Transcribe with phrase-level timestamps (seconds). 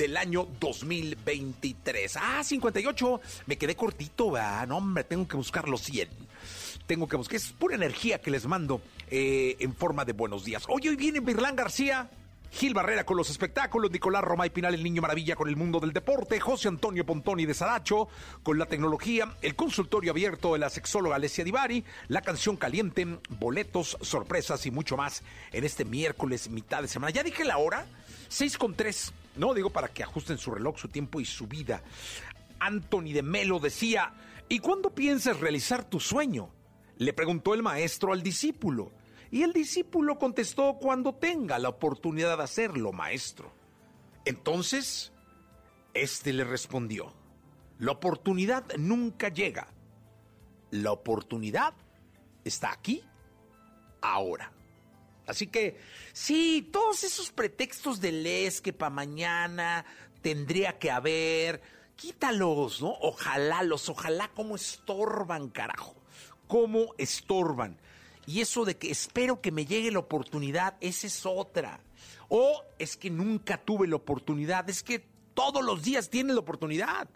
[0.00, 2.16] del año 2023.
[2.16, 3.20] Ah, 58.
[3.44, 4.66] Me quedé cortito, ¿verdad?
[4.66, 6.08] No, hombre, tengo que buscar los 100.
[6.86, 7.36] Tengo que buscar.
[7.36, 10.64] Es pura energía que les mando eh, en forma de buenos días.
[10.68, 12.10] Hoy, hoy viene Birlán García.
[12.52, 15.92] Gil Barrera con los espectáculos, Nicolás Romay Pinal, el niño maravilla con el mundo del
[15.92, 18.08] deporte, José Antonio Pontoni de Saracho
[18.42, 23.06] con la tecnología, el consultorio abierto de la sexóloga Alessia Divari, la canción caliente,
[23.38, 27.12] boletos, sorpresas y mucho más en este miércoles mitad de semana.
[27.12, 27.86] Ya dije la hora,
[28.30, 31.82] 6 con 3, no digo para que ajusten su reloj, su tiempo y su vida.
[32.58, 34.12] Anthony de Melo decía,
[34.48, 36.50] ¿y cuándo piensas realizar tu sueño?
[36.98, 38.92] Le preguntó el maestro al discípulo.
[39.30, 43.52] Y el discípulo contestó cuando tenga la oportunidad de hacerlo, maestro.
[44.24, 45.12] Entonces,
[45.94, 47.12] éste le respondió,
[47.78, 49.68] la oportunidad nunca llega.
[50.70, 51.74] La oportunidad
[52.44, 53.02] está aquí,
[54.02, 54.52] ahora.
[55.30, 55.78] Así que,
[56.12, 59.84] sí, todos esos pretextos de les que para mañana
[60.22, 61.62] tendría que haber,
[61.96, 62.94] quítalos, ¿no?
[63.00, 65.94] Ojalá los, ojalá como estorban, carajo.
[66.48, 67.78] Cómo estorban.
[68.26, 71.80] Y eso de que espero que me llegue la oportunidad, esa es otra.
[72.28, 75.04] O es que nunca tuve la oportunidad, es que
[75.34, 77.08] todos los días tienes la oportunidad.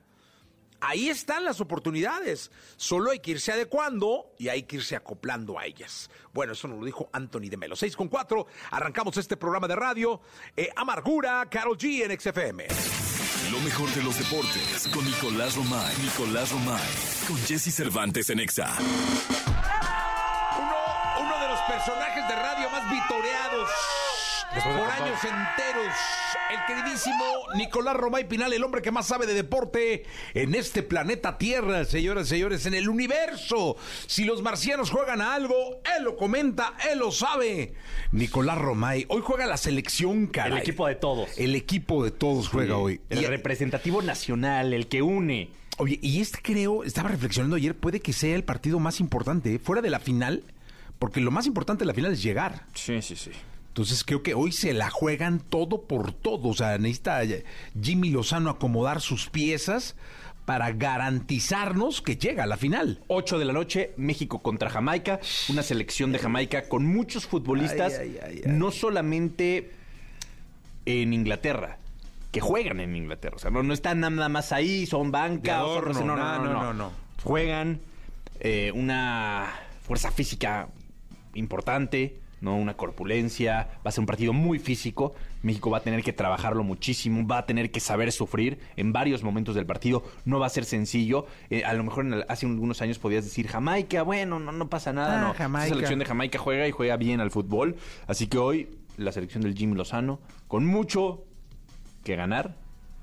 [0.80, 2.50] Ahí están las oportunidades.
[2.76, 6.10] Solo hay que irse adecuando y hay que irse acoplando a ellas.
[6.32, 7.76] Bueno, eso nos lo dijo Anthony de Melo.
[7.76, 10.20] 6 con 4, arrancamos este programa de radio.
[10.56, 12.66] Eh, Amargura, Carol G en XFM.
[13.50, 15.94] Lo mejor de los deportes con Nicolás Romay.
[16.02, 16.90] Nicolás Romay.
[17.28, 18.76] Con Jesse Cervantes en Exa
[21.66, 23.70] personajes de radio más vitoreados
[24.62, 25.94] por años enteros.
[26.50, 27.24] El queridísimo
[27.56, 30.04] Nicolás Romay Pinal, el hombre que más sabe de deporte
[30.34, 33.76] en este planeta Tierra, señoras y señores, en el universo.
[34.06, 35.54] Si los marcianos juegan a algo,
[35.96, 37.74] él lo comenta, él lo sabe.
[38.12, 40.54] Nicolás Romay, hoy juega la selección, cara.
[40.54, 41.30] El equipo de todos.
[41.36, 43.00] El equipo de todos juega hoy.
[43.10, 45.50] El representativo nacional, el que une.
[45.78, 49.58] Oye, y este creo, estaba reflexionando ayer, puede que sea el partido más importante, ¿eh?
[49.58, 50.44] fuera de la final
[50.98, 52.66] porque lo más importante de la final es llegar.
[52.74, 53.30] Sí, sí, sí.
[53.74, 56.50] Entonces creo que hoy se la juegan todo por todo.
[56.50, 57.22] O sea, necesita
[57.82, 59.96] Jimmy Lozano acomodar sus piezas
[60.44, 63.00] para garantizarnos que llega a la final.
[63.08, 65.18] 8 de la noche, México contra Jamaica.
[65.48, 68.00] Una selección de Jamaica con muchos futbolistas,
[68.46, 69.72] no solamente
[70.86, 71.78] en Inglaterra,
[72.30, 73.34] que juegan en Inglaterra.
[73.34, 75.58] O sea, no, están nada más ahí, son banca.
[75.58, 76.92] no, no, no, no,
[77.24, 77.80] Juegan
[78.38, 79.52] eh, una
[79.82, 80.68] fuerza física
[81.34, 82.56] importante, ¿no?
[82.56, 85.14] Una corpulencia, va a ser un partido muy físico.
[85.42, 89.22] México va a tener que trabajarlo muchísimo, va a tener que saber sufrir en varios
[89.22, 90.04] momentos del partido.
[90.24, 91.26] No va a ser sencillo.
[91.50, 95.18] Eh, a lo mejor hace algunos años podías decir Jamaica, bueno, no, no pasa nada.
[95.18, 95.68] Ah, no, Jamaica.
[95.68, 97.76] La selección de Jamaica juega y juega bien al fútbol.
[98.06, 101.24] Así que hoy la selección del Jim Lozano, con mucho
[102.04, 102.56] que ganar,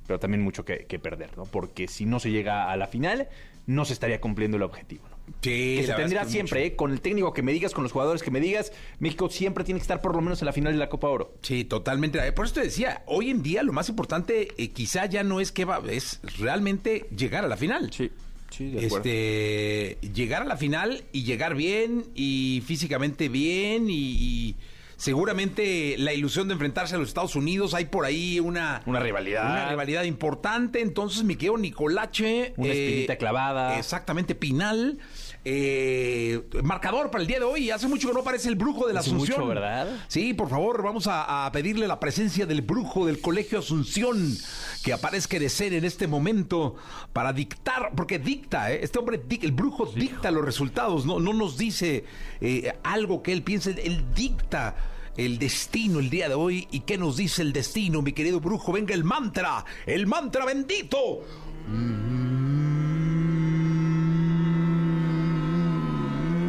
[0.07, 1.45] pero también mucho que, que perder, ¿no?
[1.45, 3.27] Porque si no se llega a la final,
[3.65, 5.03] no se estaría cumpliendo el objetivo.
[5.41, 6.75] Sí, que se tendrá siempre, ¿eh?
[6.75, 9.79] con el técnico que me digas, con los jugadores que me digas, México siempre tiene
[9.79, 11.35] que estar por lo menos en la final de la Copa Oro.
[11.41, 12.31] Sí, totalmente.
[12.33, 15.51] Por eso te decía, hoy en día lo más importante eh, quizá ya no es
[15.51, 17.91] que va, es realmente llegar a la final.
[17.93, 18.11] Sí.
[18.49, 24.57] Sí, de este, llegar a la final y llegar bien y físicamente bien y
[25.01, 29.49] seguramente la ilusión de enfrentarse a los Estados Unidos, hay por ahí una, una rivalidad.
[29.49, 30.79] Una rivalidad importante.
[30.79, 32.53] Entonces me quedo Nicolache.
[32.55, 33.79] Una espinita eh, clavada.
[33.79, 34.99] Exactamente, Pinal.
[35.43, 37.71] Eh, marcador para el día de hoy.
[37.71, 39.39] Hace mucho que no aparece el brujo de la Hace Asunción.
[39.39, 39.87] mucho, ¿verdad?
[40.07, 44.37] Sí, por favor, vamos a, a pedirle la presencia del brujo del Colegio Asunción
[44.83, 46.75] que aparezca de ser en este momento
[47.13, 48.79] para dictar, porque dicta, ¿eh?
[48.83, 52.03] este hombre, el brujo dicta los resultados, no, no nos dice
[52.39, 54.75] eh, algo que él piense, él dicta
[55.17, 56.67] el destino el día de hoy.
[56.71, 58.71] ¿Y qué nos dice el destino, mi querido brujo?
[58.71, 61.21] Venga el mantra, el mantra bendito.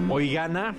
[0.08, 0.75] Hoy gana.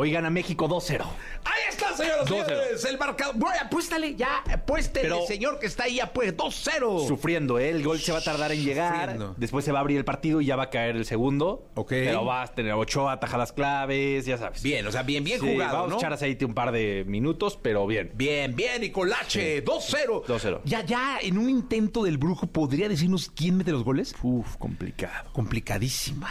[0.00, 1.02] Hoy gana México 2-0.
[1.44, 2.46] Ahí está, señoras y 2-0.
[2.46, 3.36] señores, el marcador.
[3.36, 7.06] Bueno, apuéstale, ya, apuéstele, Pero- señor que está ahí, pues 2-0.
[7.06, 7.68] Sufriendo, ¿eh?
[7.68, 9.00] El gol se va a tardar en llegar.
[9.10, 9.34] Sufriendo.
[9.36, 11.66] Después se va a abrir el partido y ya va a caer el segundo.
[11.74, 11.90] Ok.
[11.90, 14.62] Pero va a tener Ochoa, atajadas claves, ya sabes.
[14.62, 15.96] Bien, o sea, bien, bien Sí, jugado, Vamos ¿no?
[15.96, 18.10] a echar aceite un par de minutos, pero bien.
[18.14, 20.24] Bien, bien, Nicolache, 2-0.
[20.26, 20.62] 2-0.
[20.64, 24.14] Ya, ya, en un intento del brujo, ¿podría decirnos quién mete los goles?
[24.22, 25.30] Uf, complicado.
[25.34, 26.30] Complicadísima.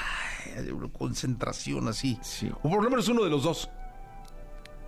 [0.73, 2.17] Una Concentración así.
[2.21, 2.51] Sí.
[2.63, 3.69] O por lo menos uno de los dos.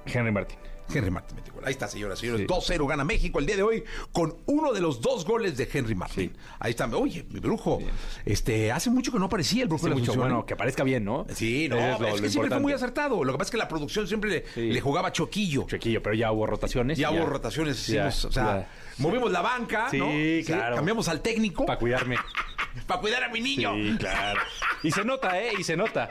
[0.06, 0.58] Henry Martín.
[0.94, 1.64] Henry Martín mete gol.
[1.66, 2.48] Ahí está, señoras y señores.
[2.48, 2.74] Sí.
[2.74, 5.96] 2-0 gana México el día de hoy con uno de los dos goles de Henry
[5.96, 6.32] Martín.
[6.34, 6.40] Sí.
[6.60, 6.88] Ahí está.
[6.88, 7.80] Oye, mi brujo.
[8.26, 11.04] Este, hace mucho que no aparecía el brujo de la mucho, bueno, que parezca bien,
[11.06, 11.26] ¿no?
[11.34, 13.24] Sí, no, es, lo- que siempre fue muy acertado.
[13.24, 15.66] Lo que pasa es que la producción siempre le, jugaba choquillo.
[15.68, 16.98] Chequillo, pero ya hubo rotaciones.
[16.98, 18.70] Ya hubo rotaciones, Ya, hicimos, o sea, ya.
[18.98, 20.10] movimos la banca, Sí, ¿no?
[20.46, 20.76] claro.
[20.76, 22.18] Cambiamos al técnico Para cuidarme.
[22.88, 23.74] para cuidar a mi niño.
[23.76, 24.40] Sí, claro.
[24.84, 25.52] Y se nota, ¿eh?
[25.60, 26.10] Y se nota.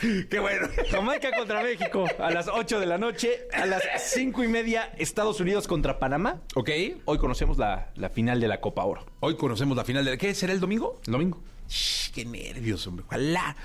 [0.30, 0.68] Qué bueno.
[0.90, 3.46] Jamaica contra México a las 8 de la noche.
[3.52, 6.40] A las 5 y media, Estados Unidos contra Panamá.
[6.54, 6.70] ok.
[7.04, 9.06] Hoy conocemos la, la final de la Copa Oro.
[9.20, 11.00] Hoy conocemos la final de ¿Qué será el domingo?
[11.06, 11.40] El domingo.
[11.68, 13.04] Shh, qué nervios, hombre.
[13.08, 13.56] Ojalá.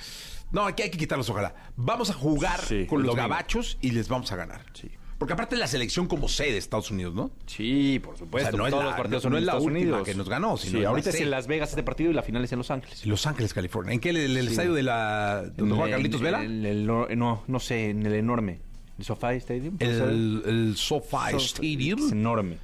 [0.51, 1.56] No, aquí hay que quitarlos, ojalá.
[1.75, 3.30] Vamos a jugar Sí, con los domingo.
[3.30, 4.62] gabachos y les vamos a ganar.
[4.74, 4.91] Sí.
[5.18, 7.31] Porque aparte la selección como sede de Estados Unidos, ¿no?
[7.45, 8.50] Sí, por supuesto.
[8.50, 9.65] O sea, no es Todos la- los partidos no- son no en es la Estados
[9.68, 10.06] última Unidos.
[10.07, 12.44] que nos ganó, sino Sí, ahorita es en Las Vegas este partido y la final
[12.44, 13.06] es en Los Ángeles.
[13.06, 13.94] Los Ángeles, California.
[13.94, 14.10] ¿En qué?
[14.10, 15.44] ¿El, el estadio de la.
[15.56, 16.44] donde juega Carlitos Vela?
[16.44, 17.07] el no,
[17.48, 18.60] no, sé, en el enorme.
[19.00, 19.75] ¿El SoFi Stadium?
[19.80, 22.06] El, SoFi So- Stadium.
[22.07, 22.57] Es enorme.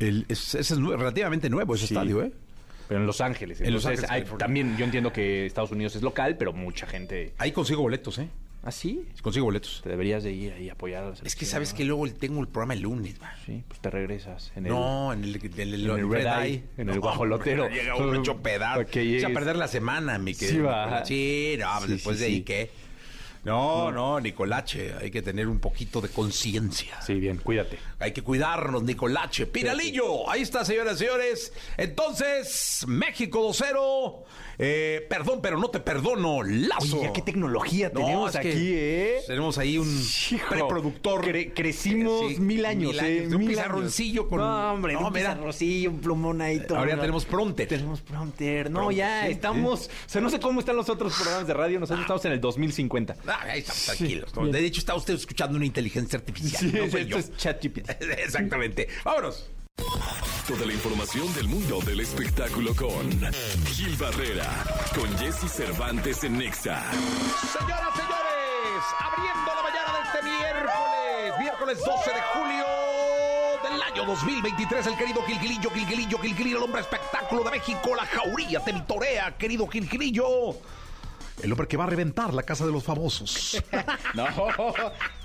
[0.00, 1.94] Es, ese es relativamente nuevo ese Sí.
[1.94, 2.32] estadio, ¿eh?
[2.88, 3.60] Pero en Los Ángeles.
[3.60, 7.34] En Los Ángeles, hay- también yo entiendo que Estados Unidos es local, pero mucha gente...
[7.38, 8.28] Ahí consigo boletos, ¿eh?
[8.62, 9.06] ¿Ah, sí?
[9.22, 9.80] Consigo boletos.
[9.82, 12.40] Te deberías de ir ahí a apoyar a la Es que sabes que luego tengo
[12.40, 13.32] el programa el lunes, va.
[13.46, 14.52] Sí, pues te regresas.
[14.56, 17.68] En el, No, en el, en el, en el Red Eye, en el No, guajolotero.
[17.70, 18.84] Llega uno hecho pedazos.
[18.84, 19.34] Para que Echa a llegues.
[19.34, 20.58] perder la semana, mi querido.
[20.58, 21.04] Sí, va.
[21.04, 22.40] Sí, no, pues Sí, después sí, de ahí.
[22.42, 22.70] ¿qué?
[23.44, 27.00] No, no, Nicolache, hay que tener un poquito de conciencia.
[27.00, 27.78] Sí, bien, cuídate.
[28.00, 29.46] Hay que cuidarnos, Nicolache.
[29.46, 31.52] Piralillo, ahí está, señoras y señores.
[31.76, 34.24] Entonces, México 2-0.
[34.60, 36.98] Eh, perdón, pero no te perdono, Lazo.
[36.98, 39.20] Oye, qué tecnología No, tenemos es que aquí, ¿eh?
[39.26, 39.86] Tenemos ahí un
[40.32, 41.24] Hijo, preproductor.
[41.24, 43.26] cre- crecimos Sí, mil años, ¿eh?
[43.28, 44.30] De un Mil pizarroncillo años.
[44.30, 45.30] con- No, hombre, No, un mira.
[45.34, 46.58] pizarroncillo, un plumón ahí.
[46.66, 46.78] todo.
[46.78, 47.68] Ahora ya tenemos Pronter.
[47.68, 48.68] Tenemos Pronter.
[48.70, 49.86] No, ya sí, estamos...
[49.86, 51.78] O sea, no sé cómo están los otros programas de radio.
[51.78, 53.16] Nosotros estamos en el 2050.
[53.28, 54.34] Ah, ahí estamos tranquilos.
[54.34, 54.46] ¿no?
[54.48, 56.60] De hecho, está usted escuchando una inteligencia artificial.
[56.60, 57.18] Sí, no soy esto yo.
[57.18, 57.90] es ChatGPT.
[58.18, 58.88] Exactamente.
[59.04, 59.48] Vámonos.
[60.48, 63.10] Toda la información del mundo del espectáculo con
[63.66, 64.64] Gil Barrera,
[64.94, 66.82] con Jesse Cervantes en Nexa.
[67.52, 72.64] Señoras, señores, abriendo la mañana de este miércoles, miércoles 12 de julio
[73.62, 78.64] del año 2023, el querido Gilgilillo, Gilgilillo, Gilgilillo, el hombre espectáculo de México, la jauría
[78.64, 80.56] te vitorea, querido Gilgilillo.
[81.42, 83.62] El hombre que va a reventar la casa de los famosos.
[84.14, 84.26] No,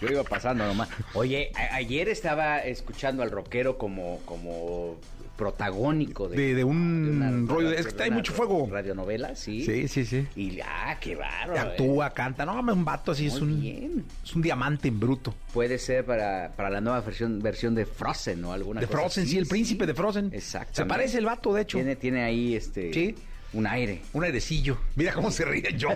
[0.01, 0.89] yo iba pasando nomás.
[1.13, 4.98] Oye, ayer estaba escuchando al rockero como, como
[5.38, 8.68] protagónico de, De- de un una- rollo de- es que hay mucho fuego.
[8.71, 9.65] Radionovela, sí.
[9.88, 10.27] sí, sí.
[10.36, 11.57] Y ah, qué raro.
[11.60, 12.45] Actúa, canta.
[12.45, 14.06] No, un vato así es un, bien.
[14.24, 15.33] es un diamante en bruto.
[15.54, 19.23] Puede ser para, para la nueva versión, versión de Frozen o alguna De cosa Frozen,
[19.23, 20.30] así, sí, el príncipe de Frozen.
[20.33, 20.73] Exacto.
[20.76, 21.78] Se parece el vato, de hecho.
[21.78, 23.16] Tiene, tiene ahí este Sí.
[23.54, 24.02] Un aire.
[24.14, 24.78] Un airecillo.
[24.95, 25.90] Mira cómo se ríe yo.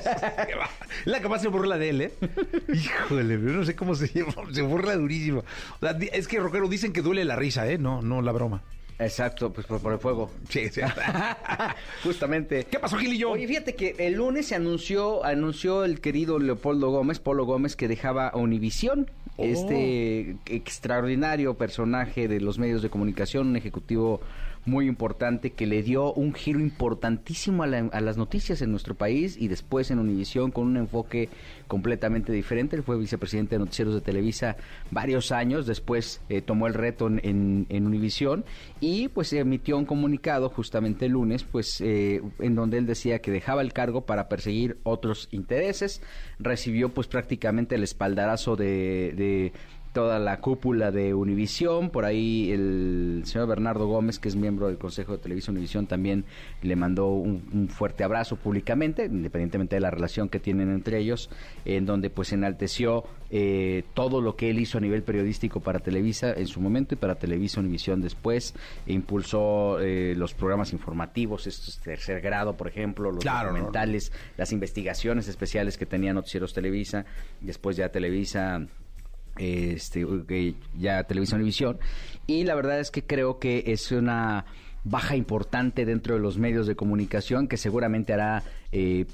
[1.06, 2.12] la que más se burla de él, ¿eh?
[2.74, 5.40] Híjole, yo no sé cómo se Se burla durísimo.
[5.40, 7.78] O sea, es que, Rockero, dicen que duele la risa, ¿eh?
[7.78, 8.64] No, no la broma.
[9.00, 10.32] Exacto, pues por, por el fuego.
[10.50, 10.82] Sí, sí.
[12.04, 12.66] Justamente.
[12.66, 13.32] ¿Qué pasó, Gilillo?
[13.32, 17.88] Oye, fíjate que el lunes se anunció, anunció el querido Leopoldo Gómez, Polo Gómez, que
[17.88, 19.44] dejaba Univisión, Oh.
[19.46, 24.20] este extraordinario personaje de los medios de comunicación, un ejecutivo
[24.68, 28.96] muy importante que le dio un giro importantísimo a, la- a las noticias en nuestro
[28.96, 31.30] país y después en Univisión con un enfoque
[31.68, 32.76] completamente diferente.
[32.76, 34.58] Él fue vicepresidente de Noticieros de Televisa
[34.92, 38.44] varios años, después eh, tomó el reto en, en, Univisión
[38.82, 43.32] y pues emitió un comunicado justamente el lunes, pues eh, en donde él decía que
[43.32, 46.02] dejaba el cargo para perseguir otros intereses.
[46.40, 49.54] Recibió pues prácticamente el espaldarazo de
[49.98, 51.89] toda la cúpula de Univisión.
[51.89, 56.24] Por ahí el señor Bernardo Gómez, que es miembro del Consejo de Televisión Univisión, también
[56.62, 61.32] le mandó un, fuerte abrazo públicamente, independientemente de la relación que tienen entre ellos,
[61.66, 66.32] en donde pues enalteció eh, todo lo que él hizo a nivel periodístico para Televisa
[66.32, 68.54] en su momento y para Televisa Univisión después.
[68.86, 75.27] E impulsó eh, los programas informativos, estos tercer grado, por ejemplo, los documentales, las investigaciones
[75.27, 77.04] especiales que tenía Noticieros Televisa,
[77.42, 78.68] después ya Televisa
[79.38, 80.06] este,
[80.77, 81.79] ya Televisión y Visión.
[82.25, 84.46] Y la verdad es que creo que es una
[84.84, 89.06] baja importante dentro de los medios de comunicación que seguramente hará eh,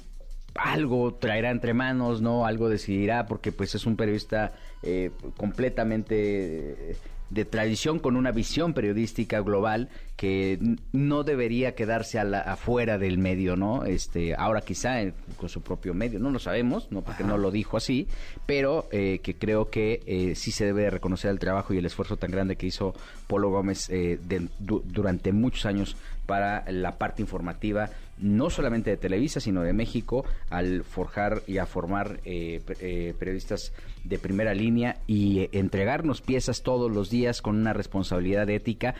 [0.54, 2.46] algo traerá entre manos, ¿no?
[2.46, 4.52] Algo decidirá porque pues es un periodista
[4.82, 6.96] eh, completamente
[7.30, 10.58] de tradición con una visión periodística global que
[10.92, 13.84] no debería quedarse a la, afuera del medio, ¿no?
[13.84, 14.98] Este, ahora quizá
[15.36, 18.06] con su propio medio, no lo sabemos, no porque no lo dijo así,
[18.46, 22.16] pero eh, que creo que eh, sí se debe reconocer el trabajo y el esfuerzo
[22.16, 22.94] tan grande que hizo
[23.26, 24.18] Polo Gómez eh,
[24.58, 30.84] durante muchos años para la parte informativa no solamente de Televisa, sino de México, al
[30.84, 33.72] forjar y a formar eh, eh, periodistas
[34.04, 38.94] de primera línea y eh, entregarnos piezas todos los días con una responsabilidad ética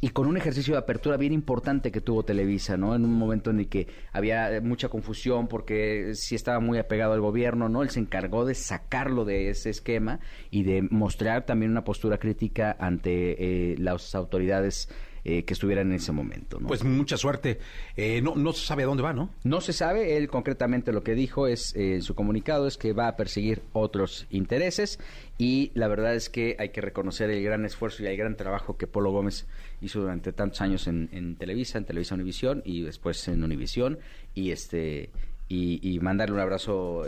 [0.00, 2.94] y con un ejercicio de apertura bien importante que tuvo Televisa, ¿no?
[2.94, 7.22] En un momento en el que había mucha confusión porque sí estaba muy apegado al
[7.22, 7.82] gobierno, ¿no?
[7.82, 10.20] Él se encargó de sacarlo de ese esquema
[10.50, 14.90] y de mostrar también una postura crítica ante las autoridades
[15.28, 16.60] eh, que estuvieran en ese momento.
[16.60, 17.58] Pues mucha suerte.
[17.96, 19.34] Eh, no, no se sabe a dónde va, ¿no?
[19.42, 20.16] No se sabe.
[20.16, 23.60] Él concretamente lo que dijo es, eh, en su comunicado, es que va a perseguir
[23.72, 25.00] otros intereses
[25.36, 28.76] y la verdad es que hay que reconocer el gran esfuerzo y el gran trabajo
[28.76, 29.48] que Polo Gómez
[29.80, 33.98] hizo durante tantos años en, Televisa, en Televisa Univisión y después en Univisión
[34.32, 35.10] y este
[35.48, 37.02] y mandarle un abrazo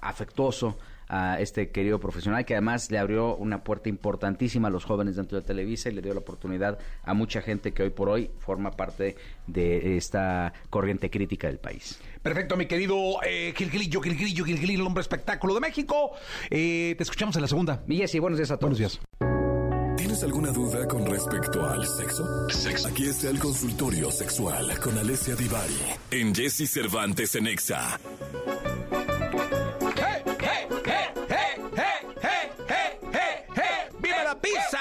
[0.00, 0.78] afectuoso
[1.08, 5.38] a este querido profesional que además le abrió una puerta importantísima a los jóvenes dentro
[5.38, 8.70] de Televisa y le dio la oportunidad a mucha gente que hoy por hoy forma
[8.72, 12.00] parte de esta corriente crítica del país.
[12.22, 16.12] Perfecto, mi querido eh, Gilgilillo, Gilgilillo, Gilgilillo, el hombre espectáculo de México.
[16.50, 17.82] Eh, te escuchamos en la segunda.
[17.86, 18.76] Miguel, sí, buenos días a todos.
[18.76, 19.00] Buenos días.
[19.96, 22.48] ¿Tienes alguna duda con respecto al sexo?
[22.50, 22.88] sexo?
[22.88, 25.74] Aquí está el consultorio sexual con Alessia Divari
[26.10, 27.98] en Jesse Cervantes en Exa.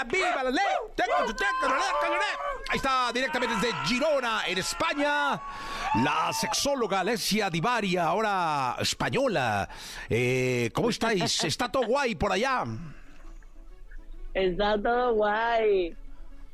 [0.08, 0.66] ¡Viva la ley!
[2.70, 5.42] Ahí está, directamente desde Girona, en España,
[6.04, 9.70] la sexóloga Alessia Divaria, ahora española.
[10.10, 11.44] Eh, ¿Cómo estáis?
[11.44, 12.64] ¿Está todo guay por allá?
[14.34, 15.96] Está todo guay.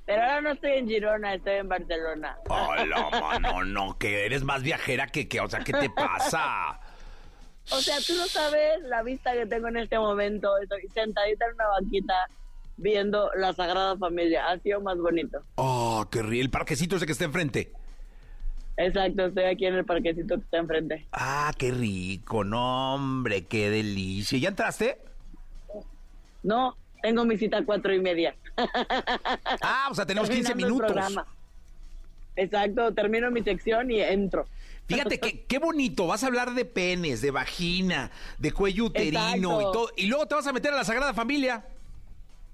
[0.05, 2.37] Pero ahora no estoy en Girona, estoy en Barcelona.
[2.49, 6.79] Hola, mano, no, que eres más viajera que, que, o sea, ¿qué te pasa?
[7.71, 10.57] O sea, tú no sabes la vista que tengo en este momento.
[10.57, 12.27] Estoy sentadita en una banquita
[12.81, 14.49] viendo la Sagrada Familia.
[14.49, 15.41] Ha sido más bonito.
[15.55, 16.41] Oh, qué rico.
[16.41, 17.71] El parquecito ese que está enfrente.
[18.77, 21.05] Exacto, estoy aquí en el parquecito que está enfrente.
[21.11, 24.39] Ah, qué rico, no, hombre, qué delicia.
[24.39, 24.97] ¿Ya entraste?
[26.43, 28.35] No, tengo mi cita a cuatro y media.
[29.63, 30.93] Ah, o sea, tenemos 15 minutos.
[32.35, 34.45] Exacto, termino mi sección y entro.
[34.87, 39.63] Fíjate que, qué bonito, vas a hablar de penes, de vagina, de cuello uterino y
[39.71, 41.65] todo, y luego te vas a meter a la Sagrada Familia.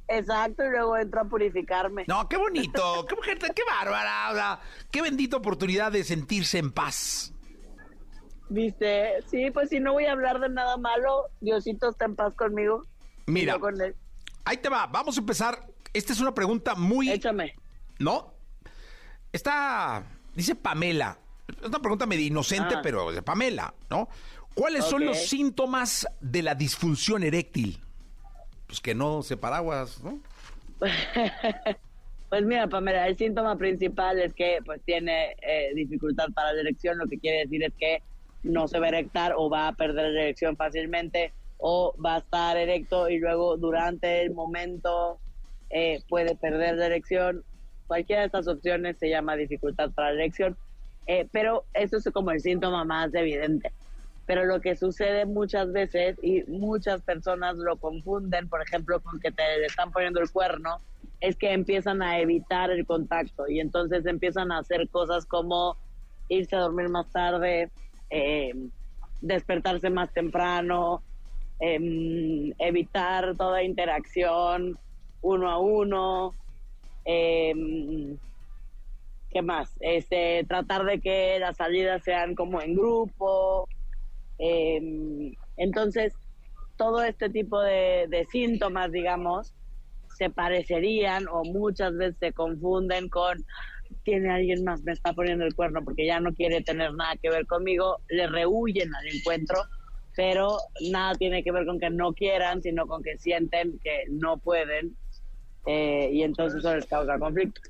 [0.07, 2.05] Exacto, y luego entro a purificarme.
[2.07, 7.33] No, qué bonito, qué mujer, qué bárbara, qué bendita oportunidad de sentirse en paz.
[8.49, 9.21] ¿Viste?
[9.29, 12.83] Sí, pues si no voy a hablar de nada malo, Diosito está en paz conmigo.
[13.25, 13.59] Mira,
[14.45, 15.67] ahí te va, vamos a empezar.
[15.93, 17.11] Esta es una pregunta muy...
[17.11, 17.55] Échame.
[17.99, 18.33] ¿No?
[19.33, 22.81] Está, dice Pamela, es una pregunta medio inocente, ah.
[22.81, 24.07] pero de Pamela, ¿no?
[24.53, 27.83] ¿Cuáles son los síntomas de la disfunción eréctil?
[28.67, 30.19] Pues que no se paraguas, ¿no?
[32.29, 36.97] pues mira, Pamela, el síntoma principal es que pues tiene eh, dificultad para la erección,
[36.97, 38.03] lo que quiere decir es que
[38.43, 42.19] no se va a erectar o va a perder la erección fácilmente o va a
[42.19, 45.19] estar erecto y luego durante el momento
[45.69, 47.43] eh, puede perder la erección.
[47.87, 50.57] Cualquiera de estas opciones se llama dificultad para la erección,
[51.07, 53.71] eh, pero eso es como el síntoma más evidente
[54.27, 59.31] pero lo que sucede muchas veces y muchas personas lo confunden, por ejemplo, con que
[59.31, 60.81] te están poniendo el cuerno,
[61.21, 65.77] es que empiezan a evitar el contacto y entonces empiezan a hacer cosas como
[66.27, 67.71] irse a dormir más tarde,
[68.09, 68.53] eh,
[69.21, 71.01] despertarse más temprano,
[71.61, 74.77] em, evitar toda interacción
[75.21, 76.35] uno a uno.
[77.05, 78.17] Em,
[79.29, 79.75] ¿Qué más?
[79.79, 83.67] Este, tratar de que las salidas sean como en grupo,
[84.39, 86.13] eh, entonces,
[86.77, 89.53] todo este tipo de, síntomas, digamos,
[90.17, 93.43] se parecerían o muchas veces se confunden con
[94.03, 97.29] tiene alguien más, me está poniendo el cuerno porque ya no quiere tener nada que
[97.29, 99.61] ver conmigo, le rehuyen al encuentro,
[100.13, 100.57] pero
[100.91, 104.97] nada tiene que ver con que no quieran, sino con que sienten que no pueden
[105.67, 107.61] eh, y entonces eso les causa conflicto.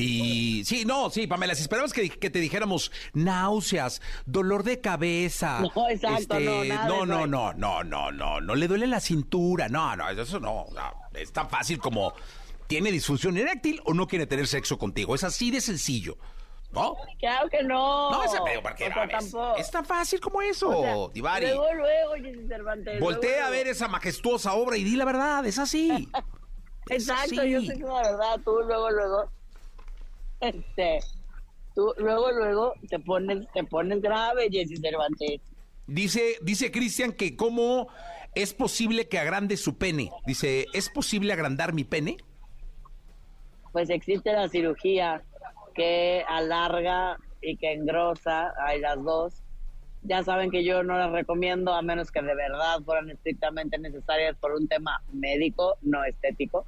[0.00, 5.60] Y sí, no, sí, Pamela, si esperabas que, que te dijéramos náuseas, dolor de cabeza.
[5.74, 9.68] No, exacto, no, nada no, no, no, no, no, no, no, le duele la cintura,
[9.68, 12.12] no, no, eso no, no, es tan fácil como
[12.66, 16.18] tiene disfunción eréctil o no quiere tener sexo contigo, es así de sencillo,
[16.72, 16.96] ¿no?
[17.18, 18.10] Claro que no.
[18.10, 21.14] No, ese pedo, porque O sea, a ver, es, tan fácil como eso, O sea,
[21.14, 21.46] Divari.
[21.46, 23.00] Luego, luego, Jessy Cervantes.
[23.00, 23.72] Voltea luego, a ver luego.
[23.72, 26.08] esa majestuosa obra y di la verdad, es así.
[26.88, 27.50] Es Exacto, así.
[27.50, 29.30] yo sé que la verdad, tú luego, luego,
[30.40, 31.00] este,
[31.74, 35.40] tú luego, luego te pones, te pones grave, Jessy Cervantes.
[35.86, 37.88] Dice, dice Cristian que cómo
[38.34, 40.10] es posible que agrande su pene.
[40.26, 42.16] Dice, ¿es posible agrandar mi pene?
[43.72, 45.22] Pues existe la cirugía
[45.74, 49.42] que alarga y que engrosa, hay las dos.
[50.02, 54.36] Ya saben que yo no las recomiendo a menos que de verdad fueran estrictamente necesarias
[54.40, 56.64] por un tema médico, no estético.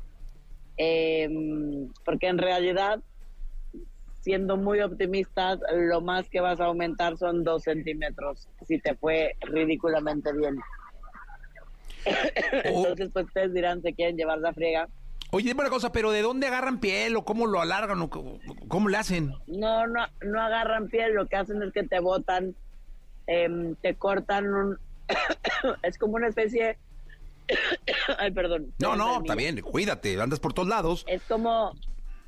[0.76, 3.00] Em, porque en realidad,
[4.22, 9.36] siendo muy optimistas, lo más que vas a aumentar son dos centímetros, si te fue
[9.40, 10.58] ridículamente bien.
[12.72, 14.88] O- Entonces, pues ustedes dirán, se quieren llevar la friega.
[15.32, 18.88] oye, dime una cosa, pero ¿de dónde agarran piel o cómo lo alargan o cómo,
[18.88, 19.32] le hacen?
[19.46, 22.54] No, no, no agarran piel, lo que hacen es que te botan,
[23.26, 24.78] em, te cortan un...
[25.82, 26.78] es como una especie...
[28.18, 28.72] Ay, perdón.
[28.78, 31.04] No, no, está bien, cuídate, andas por todos lados.
[31.08, 31.72] Es como,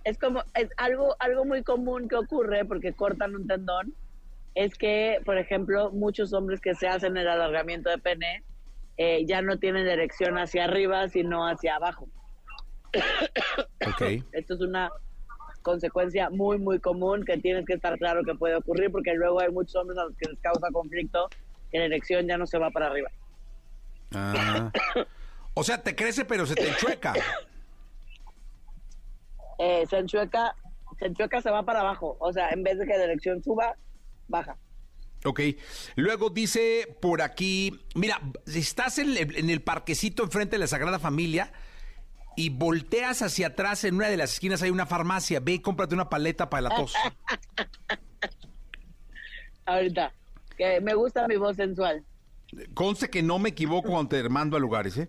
[0.04, 3.94] es como, es algo, algo muy común que ocurre porque cortan un tendón.
[4.54, 8.44] Es que, por ejemplo, muchos hombres que se hacen el alargamiento de pene
[8.96, 12.08] eh, ya no tienen erección hacia arriba, sino hacia abajo.
[13.86, 14.24] Ok.
[14.32, 14.90] Esto es una
[15.60, 19.50] consecuencia muy, muy común que tienes que estar claro que puede ocurrir porque luego hay
[19.50, 21.28] muchos hombres a los que les causa conflicto
[21.70, 23.10] que la erección ya no se va para arriba.
[24.14, 24.70] Ah.
[25.56, 27.14] O sea, te crece pero se te enchueca.
[29.58, 30.54] Eh, se enchueca,
[30.98, 32.16] se enchueca, se va para abajo.
[32.20, 33.76] O sea, en vez de que la erección suba,
[34.28, 34.56] baja.
[35.24, 35.40] Ok.
[35.96, 40.98] Luego dice por aquí, mira, si estás en en el parquecito enfrente de la Sagrada
[40.98, 41.52] Familia
[42.36, 45.94] y volteas hacia atrás, en una de las esquinas hay una farmacia, ve y cómprate
[45.94, 46.94] una paleta para la tos.
[49.66, 50.12] Ahorita,
[50.56, 52.04] que me gusta mi voz sensual.
[52.74, 55.08] Conste que no me equivoco cuando te mando a lugares, ¿eh?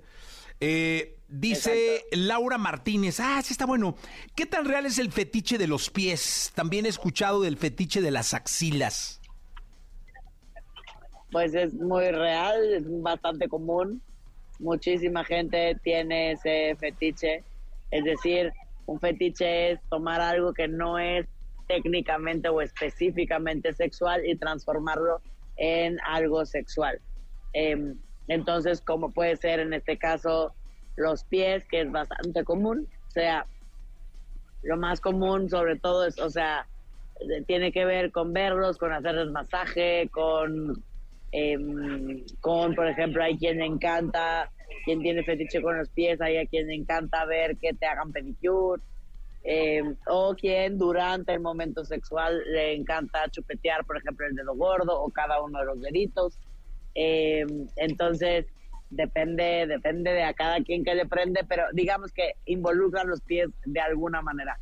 [0.60, 2.18] Eh, dice Exacto.
[2.18, 3.96] Laura Martínez, ah, sí está bueno.
[4.36, 6.52] ¿Qué tan real es el fetiche de los pies?
[6.56, 9.22] También he escuchado del fetiche de las axilas.
[11.32, 14.02] Pues es muy real, es bastante común.
[14.60, 17.44] Muchísima gente tiene ese fetiche.
[17.92, 18.54] Es decir,
[18.86, 21.26] un fetiche es tomar algo que no es
[21.68, 25.22] técnicamente o específicamente sexual y transformarlo
[25.58, 27.00] en algo sexual.
[27.54, 30.54] Em, entonces, como puede ser en este caso
[30.96, 33.46] los pies, que es bastante común, o sea,
[34.64, 36.68] lo más común sobre todo es, o sea,
[37.48, 40.84] tiene que ver con verlos, con hacerles masaje, con,
[41.32, 44.50] em, con, por ejemplo, hay quien le encanta,
[44.84, 48.12] quien tiene fetiche con los pies, hay a quien le encanta ver que te hagan
[48.12, 48.82] pedicure,
[49.44, 55.00] em, o quien durante el momento sexual le encanta chupetear, por ejemplo, el dedo gordo
[55.00, 56.40] o cada uno de los deditos.
[56.96, 58.46] Em, entonces,
[58.90, 63.50] depende, depende de a cada quien que le prende, pero digamos que involucra los pies
[63.66, 64.58] de alguna manera.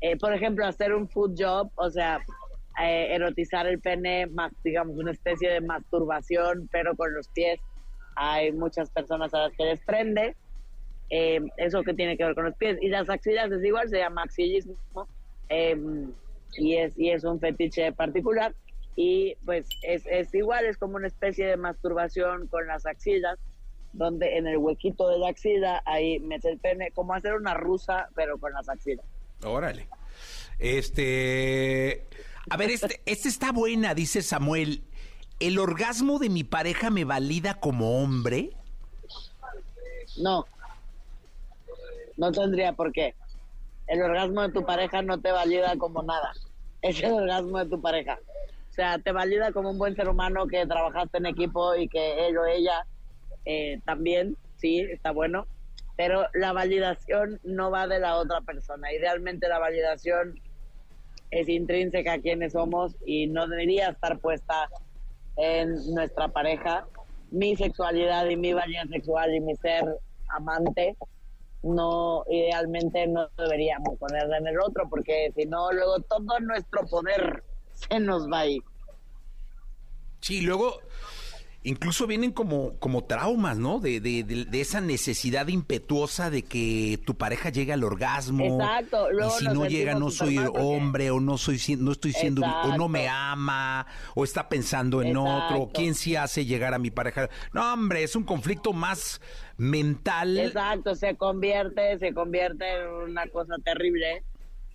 [0.00, 2.20] Eh, por ejemplo, hacer un food job, o sea,
[2.82, 7.58] eh, erotizar el pene, más, digamos, una especie de masturbación, pero con los pies.
[8.16, 10.36] Hay muchas personas a las que les prende.
[11.08, 12.78] Eh, eso que tiene que ver con los pies.
[12.82, 14.76] Y las axilas es igual, se llama axillismo.
[15.48, 15.76] eh,
[16.58, 18.54] y, es, y es un fetiche particular.
[18.96, 23.38] Y pues es, es igual, es como una especie de masturbación con las axilas,
[23.92, 28.08] donde en el huequito de la axila ahí mete el pene, como hacer una rusa,
[28.14, 29.04] pero con las axilas.
[29.44, 29.86] Órale.
[30.58, 32.06] Este.
[32.48, 34.82] A ver, este, este está buena, dice Samuel.
[35.38, 38.50] ¿El orgasmo de mi pareja me valida como hombre?
[40.16, 40.46] No.
[42.16, 43.14] No tendría por qué.
[43.86, 46.32] El orgasmo de tu pareja no te valida como nada.
[46.80, 48.18] Es el orgasmo de tu pareja.
[48.76, 52.28] O sea, te valida como un buen ser humano que trabajaste en equipo y que
[52.28, 52.86] él o ella
[53.46, 55.46] eh, también, sí, está bueno.
[55.96, 58.92] Pero la validación no va de la otra persona.
[58.92, 60.38] Idealmente la validación
[61.30, 64.68] es intrínseca a quienes somos y no debería estar puesta
[65.38, 66.86] en nuestra pareja.
[67.30, 69.86] mi sexualidad y mi variedad sexual y mi ser
[70.28, 70.98] amante,
[71.62, 77.42] no, idealmente no deberíamos ponerla en el otro, porque si no, luego todo nuestro poder
[77.76, 78.62] se nos va a ir.
[80.20, 80.80] Sí, luego
[81.66, 83.80] incluso vienen como, como traumas, ¿no?
[83.80, 88.44] De, de, de, esa necesidad impetuosa de que tu pareja llegue al orgasmo.
[88.44, 89.08] Exacto.
[89.10, 92.88] y si no llega, no soy hombre, o no soy no estoy siendo, o no
[92.88, 97.28] me ama, o está pensando en otro, o quién sí hace llegar a mi pareja.
[97.52, 99.20] No, hombre, es un conflicto más
[99.56, 100.38] mental.
[100.38, 104.22] Exacto, se convierte, se convierte en una cosa terrible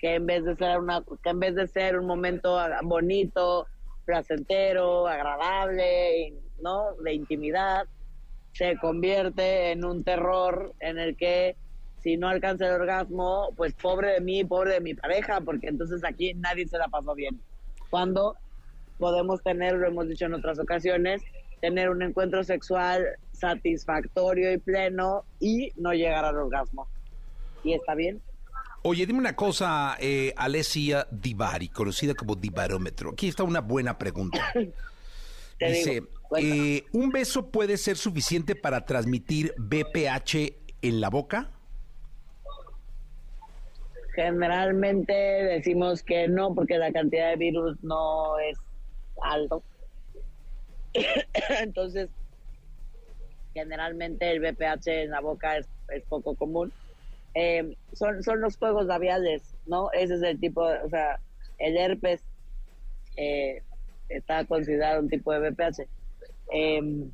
[0.02, 3.68] que en vez de ser una, que en vez de ser un momento bonito,
[4.04, 6.96] placentero, agradable, ¿no?
[7.04, 7.86] De intimidad,
[8.54, 11.56] se convierte en un terror en el que
[12.00, 16.04] si no alcanza el orgasmo, pues pobre de mí, pobre de mi pareja, porque entonces
[16.04, 17.40] aquí nadie se la pasó bien.
[17.92, 18.36] Cuando
[18.98, 21.22] podemos tener, lo hemos dicho en otras ocasiones,
[21.62, 26.88] tener un encuentro sexual satisfactorio y pleno y no llegar al orgasmo.
[27.64, 28.20] Y está bien.
[28.84, 33.12] Oye, dime una cosa, eh, Alessia Divari, conocida como Divarómetro.
[33.12, 34.54] Aquí está una buena pregunta.
[35.60, 36.04] Dice,
[36.40, 41.52] eh, ¿un beso puede ser suficiente para transmitir BPH en la boca?
[44.16, 48.58] Generalmente decimos que no, porque la cantidad de virus no es
[49.22, 49.64] alto.
[51.62, 52.10] Entonces,
[53.54, 55.68] generalmente el BPH en la boca es,
[56.10, 56.72] poco común.
[57.34, 59.92] Eh, son, son los juegos labiales, ¿no?
[59.94, 61.20] Ese es el tipo, o sea,
[61.58, 62.22] el herpes
[63.16, 63.62] eh,
[64.10, 65.88] está considerado un tipo de BPH.
[66.52, 67.10] Em,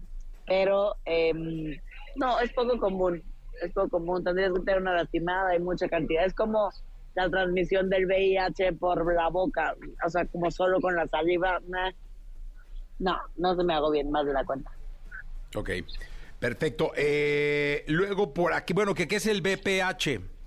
[0.46, 1.80] pero em,
[2.16, 3.22] no, es poco común,
[3.62, 4.24] es poco común.
[4.24, 6.26] Tendrías que tener una lastimada y mucha cantidad.
[6.26, 6.72] Es como
[7.16, 9.76] la transmisión del VIH por la boca,
[10.06, 11.60] o sea, como solo con la saliva.
[13.00, 14.72] No, no se me hago bien más de la cuenta.
[15.56, 15.70] Ok,
[16.40, 16.92] perfecto.
[16.96, 20.38] Eh, luego por aquí, bueno, ¿qué, ¿qué es el VPH?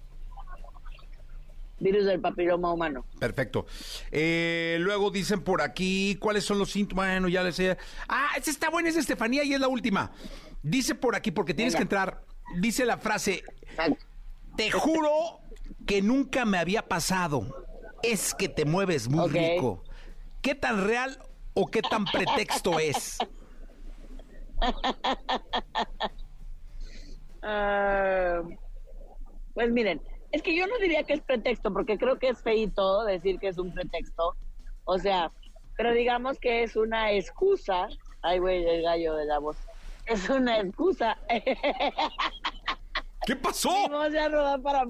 [1.81, 3.05] virus del papiloma humano.
[3.18, 3.66] Perfecto.
[4.12, 7.09] Eh, luego dicen por aquí, ¿cuáles son los síntomas?
[7.09, 7.76] Bueno, ya les sé.
[8.09, 10.12] Ah, esta está buena, es Estefanía y es la última.
[10.62, 12.22] Dice por aquí, porque tienes que entrar,
[12.57, 13.42] dice la frase,
[14.57, 15.40] te juro
[15.87, 17.64] que nunca me había pasado.
[18.03, 19.83] Es que te mueves muy rico.
[20.42, 21.18] ¿Qué tan real
[21.55, 23.18] o qué tan pretexto es?
[27.42, 28.42] Ah,
[29.55, 33.05] pues miren, es que yo no diría que es pretexto, porque creo que es feito
[33.05, 34.37] decir que es un pretexto.
[34.85, 35.31] O sea,
[35.77, 37.88] pero digamos que es una excusa.
[38.23, 39.57] Ay, güey, el gallo de la voz.
[40.07, 41.16] Es una excusa.
[43.27, 43.88] ¿Qué pasó?
[43.88, 44.85] Mi voz ya no da para,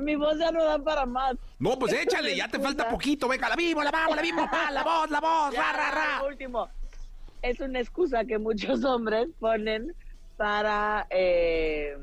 [0.00, 1.36] mi voz ya no da para más.
[1.58, 3.28] No, pues échale, ya te falta poquito.
[3.28, 6.22] Venga, la vivo, la vamos, la vivo, la voz, la voz, ra, ra, ra.
[6.26, 6.68] Último.
[7.42, 9.94] Es una excusa que muchos hombres ponen
[10.36, 11.06] para...
[11.10, 11.96] Eh,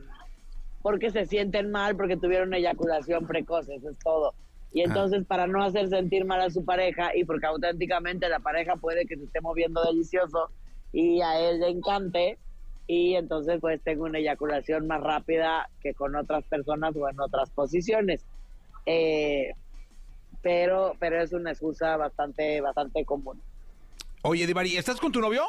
[0.81, 4.33] porque se sienten mal porque tuvieron eyaculación precoz, eso es todo.
[4.71, 8.75] Y entonces para no hacer sentir mal a su pareja y porque auténticamente la pareja
[8.75, 10.49] puede que se esté moviendo delicioso
[10.93, 12.37] y a él le encante
[12.87, 17.49] y entonces pues tengo una eyaculación más rápida que con otras personas o en otras
[17.49, 18.25] posiciones.
[18.85, 19.53] Eh,
[20.41, 23.41] pero pero es una excusa bastante bastante común.
[24.21, 25.43] Oye, Divari, ¿estás con tu novio?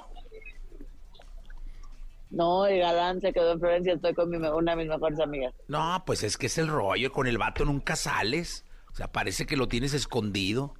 [2.30, 5.52] No, el galán se quedó en Florencia, estoy con mi, una de mis mejores amigas.
[5.66, 8.64] No, pues es que es el rollo, con el vato nunca sales.
[8.92, 10.74] O sea, parece que lo tienes escondido.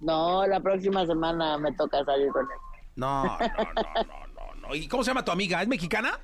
[0.00, 2.58] No, la próxima semana me toca salir con él.
[2.96, 5.60] No, no, no, no, no, ¿Y cómo se llama tu amiga?
[5.60, 6.18] ¿Es mexicana?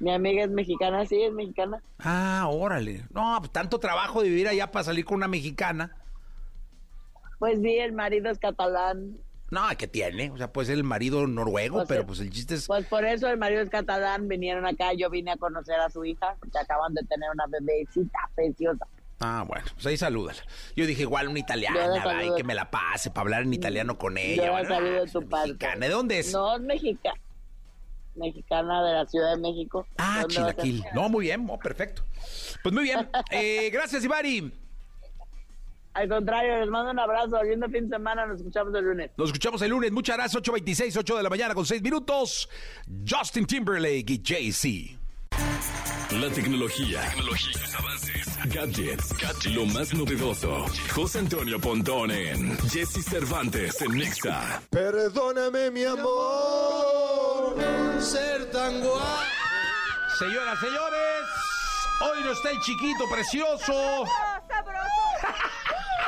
[0.00, 1.82] Mi amiga es mexicana, sí, es mexicana.
[1.98, 3.04] Ah, órale.
[3.10, 5.94] No, pues tanto trabajo de vivir allá para salir con una mexicana.
[7.38, 9.18] Pues sí, el marido es catalán
[9.54, 10.30] no, ¿qué tiene?
[10.30, 12.66] O sea, pues el marido noruego, pues pero pues el chiste es...
[12.66, 16.04] Pues por eso el marido es catalán, vinieron acá, yo vine a conocer a su
[16.04, 18.86] hija, que acaban de tener una bebecita preciosa.
[19.20, 20.42] Ah, bueno, pues ahí salúdala.
[20.76, 24.46] Yo dije, igual una italiana, que me la pase para hablar en italiano con ella.
[24.46, 25.54] Yo bueno, saludo de tu padre.
[25.78, 26.32] ¿De dónde es?
[26.32, 27.20] No, es mexicana.
[28.16, 29.86] Mexicana de la Ciudad de México.
[29.98, 30.84] Ah, Chilaquil.
[30.94, 32.02] No, muy bien, oh, perfecto.
[32.62, 33.08] Pues muy bien.
[33.30, 34.52] eh, gracias, Ivari.
[35.94, 37.42] Al contrario, les mando un abrazo.
[37.42, 38.26] Lindo fin de semana.
[38.26, 39.10] Nos escuchamos el lunes.
[39.16, 39.92] Nos escuchamos el lunes.
[39.92, 40.42] Muchas gracias.
[40.42, 42.48] 8.26, 8 de la mañana con 6 minutos.
[43.08, 44.98] Justin Timberlake y Jay-Z.
[46.20, 50.64] La tecnología, tecnologías, avances, gadgets, gadgets, lo más novedoso.
[50.94, 54.62] José Antonio Pontón en Jesse Cervantes en Nexa.
[54.70, 57.56] Perdóname, mi amor,
[57.98, 59.28] ser tan guay.
[60.18, 61.24] Señoras, señores,
[62.02, 64.04] hoy no está el chiquito precioso.
[64.46, 65.53] sabroso.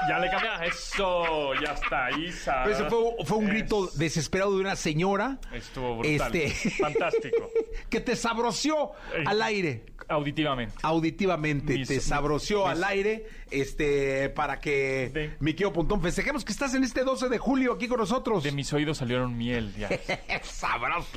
[0.08, 2.64] Ya le cambias eso, ya está, Isa.
[2.64, 5.38] Ese fue, fue un grito Es- desesperado de una señora.
[5.52, 6.34] Estuvo brutal.
[6.36, 7.50] Este- Fantástico.
[7.88, 8.92] que te sabroció
[9.26, 9.84] al aire.
[10.08, 10.74] Auditivamente.
[10.82, 16.44] Auditivamente Mis- te sabroció mis- al aire este para que De- mi querido Pontón festejemos
[16.44, 18.42] que estás en este 12 de julio aquí con nosotros.
[18.44, 19.88] De mis oídos salieron miel ya.
[20.42, 21.08] sabroso.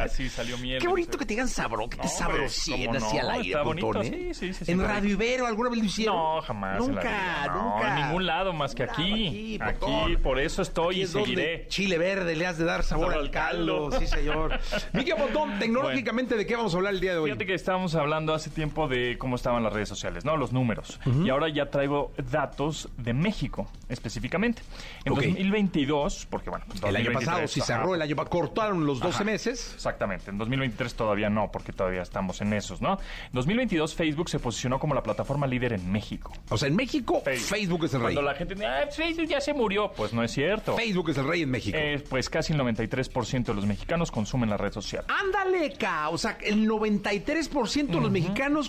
[0.00, 0.80] Así salió miel.
[0.80, 3.62] Qué bonito que te digan sabroso, que te No, sabrosien así no, al aire, está
[3.62, 4.30] bonito, Pontón, ¿eh?
[4.32, 6.16] sí, sí, sí, sí, En Radio Ibero alguna vez lo hicieron.
[6.16, 6.80] No, jamás.
[6.80, 7.46] en Nunca.
[7.48, 7.88] No, nunca.
[8.00, 9.58] En ningún lado más que aquí.
[9.60, 11.66] aquí, por eso estoy Aquí y es donde seguiré.
[11.68, 13.90] Chile verde le has de dar sabor Sabor al al caldo.
[13.98, 14.58] Sí, señor.
[14.92, 17.30] Miguel Pontón, tecnológicamente, ¿de qué vamos a hablar el día de hoy?
[17.30, 20.36] Fíjate que estábamos hablando hace tiempo de cómo estaban las redes sociales, ¿no?
[20.36, 20.98] Los números.
[21.24, 24.62] Y ahora ya traigo datos de México, específicamente.
[25.04, 25.22] En Ok.
[25.22, 26.64] 2022, porque bueno...
[26.74, 27.66] el año 2023, pasado, si ajá.
[27.66, 29.24] cerró el año pasado, cortaron los 12 Ajá.
[29.24, 29.72] meses.
[29.74, 30.30] Exactamente.
[30.30, 32.92] En 2023 todavía no, porque todavía estamos en esos, ¿no?
[32.94, 36.32] En 2022 Facebook se posicionó como la plataforma líder en México.
[36.48, 37.48] O sea, en México, Facebook.
[37.48, 38.14] Facebook es el rey.
[38.14, 40.76] Cuando la gente dice, ah, Facebook ya se murió, pues no es cierto.
[40.76, 41.76] Facebook es el rey en México.
[41.80, 45.04] Eh, pues casi el 93% de los mexicanos consumen la red social.
[45.08, 46.08] Ándale, ca.
[46.10, 48.19] O sea, el 93% de los mexicanos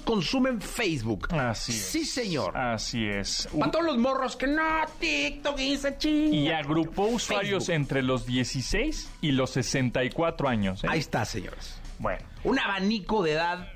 [0.05, 1.27] consumen Facebook.
[1.33, 1.81] Así es.
[1.85, 2.57] Sí, señor.
[2.57, 3.47] Así es.
[3.57, 4.61] Para todos los morros que no,
[4.99, 6.35] TikTok, esa chinga.
[6.35, 7.75] Y agrupó usuarios Facebook.
[7.81, 10.83] entre los 16 y los 64 años.
[10.83, 10.87] ¿eh?
[10.89, 11.79] Ahí está, señores.
[11.99, 13.67] Bueno, Un abanico de edad.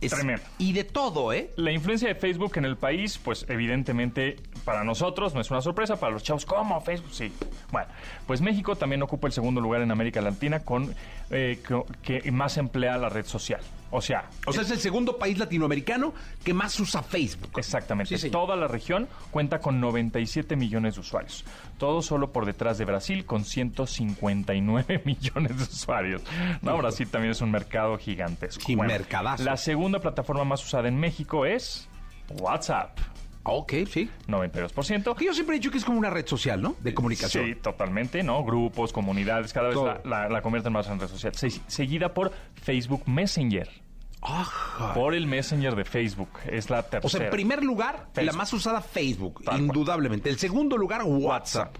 [0.00, 0.42] es- Tremendo.
[0.58, 1.50] Y de todo, ¿eh?
[1.56, 5.96] la influencia de Facebook en el país, pues evidentemente para nosotros no es una sorpresa,
[5.96, 7.10] para los chavos, ¿cómo Facebook?
[7.12, 7.32] Sí.
[7.72, 7.88] Bueno,
[8.26, 10.94] pues México también ocupa el segundo lugar en América Latina con
[11.30, 11.58] eh,
[12.02, 13.60] que más emplea la red social.
[13.96, 17.52] O sea, O sea, es el segundo país latinoamericano que más usa Facebook.
[17.56, 18.18] Exactamente.
[18.18, 18.28] Sí.
[18.28, 21.44] Toda la región cuenta con 97 millones de usuarios.
[21.78, 26.22] Todo solo por detrás de Brasil con 159 millones de usuarios.
[26.60, 28.64] No, Brasil también es un mercado gigantesco.
[28.66, 29.44] Sí, mercadazo.
[29.44, 31.88] La segunda plataforma más usada en México es
[32.40, 32.98] WhatsApp.
[33.44, 34.10] Ok, sí.
[34.26, 35.14] 92%.
[35.16, 36.76] Que yo siempre he dicho que es como una red social, ¿no?
[36.80, 37.44] De comunicación.
[37.44, 38.42] Sí, totalmente, ¿no?
[38.44, 41.34] Grupos, comunidades, cada vez la, la- la convierten más en red social.
[41.34, 43.68] Se- seguida por Facebook Messenger.
[44.22, 44.94] Ajá.
[44.94, 46.30] Por el Messenger de Facebook.
[46.46, 47.02] Es la tercera.
[47.06, 48.24] O sea, en primer lugar, Facebook.
[48.24, 49.60] la más usada Facebook, Tal cual.
[49.60, 50.30] indudablemente.
[50.30, 51.76] El segundo lugar, WhatsApp.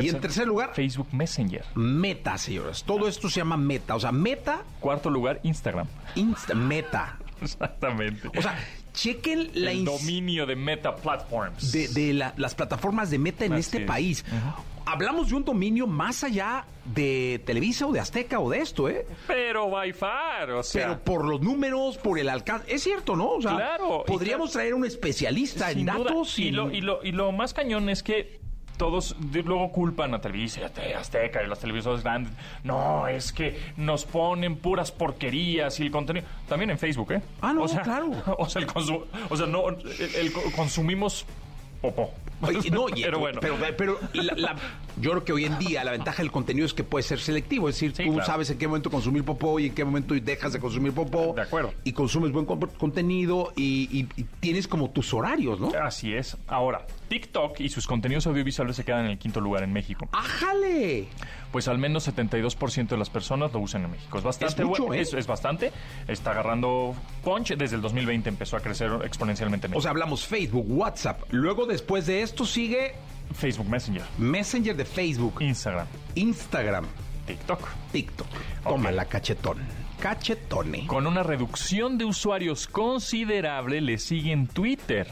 [0.00, 1.62] y en tercer lugar, Facebook Messenger.
[1.74, 2.82] Meta, señores.
[2.84, 3.94] Todo esto se llama Meta.
[3.94, 5.86] O sea, Meta, Cuarto lugar, Instagram.
[6.14, 7.18] Insta, Meta.
[7.42, 8.28] Exactamente.
[8.34, 8.58] O sea,
[8.92, 11.72] chequen la el dominio de Meta Platforms.
[11.72, 13.84] de, de la- las plataformas de Meta en Así este es.
[13.84, 14.24] país.
[14.84, 19.06] Hablamos de un dominio más allá de Televisa o de Azteca o de esto, ¿eh?
[19.28, 20.88] Pero by far, o sea.
[20.88, 22.66] Pero por los números, por el alcance.
[22.74, 23.30] Es cierto, ¿no?
[23.34, 25.98] O sea, Claro, y podríamos traer un especialista en duda.
[25.98, 28.41] datos Y, lo, y, lo, y lo más cañón es que
[28.76, 32.32] todos de- luego culpan a Televisa, a Te- Azteca y las televisoras grandes.
[32.64, 36.26] No, es que nos ponen puras porquerías y el contenido.
[36.48, 37.22] También en Facebook, ¿eh?
[37.40, 38.10] Ah, no, o sea, claro.
[38.38, 38.68] O sea, el
[39.30, 41.24] o sea no, el, el co- consumimos
[41.80, 42.12] popó.
[42.42, 43.40] Oye, no, oye, pero bueno.
[43.40, 44.56] Pero, pero la- la-
[45.00, 47.68] yo creo que hoy en día la ventaja del contenido es que puede ser selectivo.
[47.68, 48.26] Es decir, Sí, tú claro.
[48.26, 51.32] sabes en qué momento consumir popó y en qué momento dejas de consumir popó.
[51.34, 51.72] De acuerdo.
[51.84, 55.70] Y consumes buen con- contenido y, y- y tienes como tus horarios, ¿no?
[55.82, 56.36] Así es.
[56.46, 60.08] Ahora, TikTok y sus contenidos audiovisuales se quedan en el quinto lugar en México.
[60.12, 61.06] ¡Ájale!
[61.52, 64.16] Pues al menos 72% de las personas lo usan en México.
[64.16, 64.94] Es bastante Es mucho, bueno.
[64.94, 65.02] ¿eh?
[65.02, 65.70] Es, es bastante.
[66.08, 67.54] Está agarrando punch.
[67.56, 71.20] Desde el 2020 empezó a crecer exponencialmente en O sea, hablamos Facebook, WhatsApp.
[71.30, 72.94] Luego, después de esto, sigue
[73.34, 76.86] Facebook Messenger, Messenger de Facebook, Instagram, Instagram,
[77.26, 77.68] TikTok.
[77.92, 78.26] TikTok.
[78.64, 79.58] Toma la cachetón.
[80.00, 80.86] Cachetone.
[80.86, 85.06] Con una reducción de usuarios considerable, le siguen Twitter.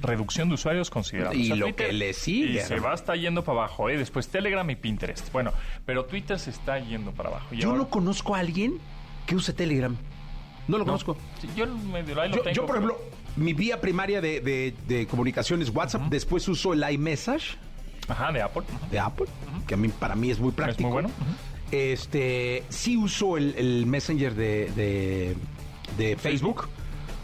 [0.00, 1.38] Reducción de usuarios considerable.
[1.38, 3.98] Y lo que le sigue, Y se va está yendo para abajo, ¿eh?
[3.98, 5.30] Después Telegram y Pinterest.
[5.32, 5.52] Bueno,
[5.84, 7.54] pero Twitter se está yendo para abajo.
[7.54, 8.78] Yo ahora- no conozco a alguien
[9.26, 9.94] que use Telegram.
[10.68, 10.92] No lo No.
[10.92, 11.16] conozco.
[11.40, 12.98] Sí, Yo, ahí lo Yo, tengo, yo, por pero- ejemplo,
[13.36, 16.02] mi vía primaria de, de- de comunicación es WhatsApp.
[16.10, 17.56] Después uso el iMessage
[18.08, 18.62] Ajá, de Apple.
[18.76, 18.86] Ajá.
[18.90, 19.26] de Apple,
[19.66, 20.88] que a mí, para mí es muy práctico.
[20.90, 21.10] muy bueno.
[21.70, 25.36] Este, sí uso el, el Messenger de, de-
[25.96, 26.68] de Facebook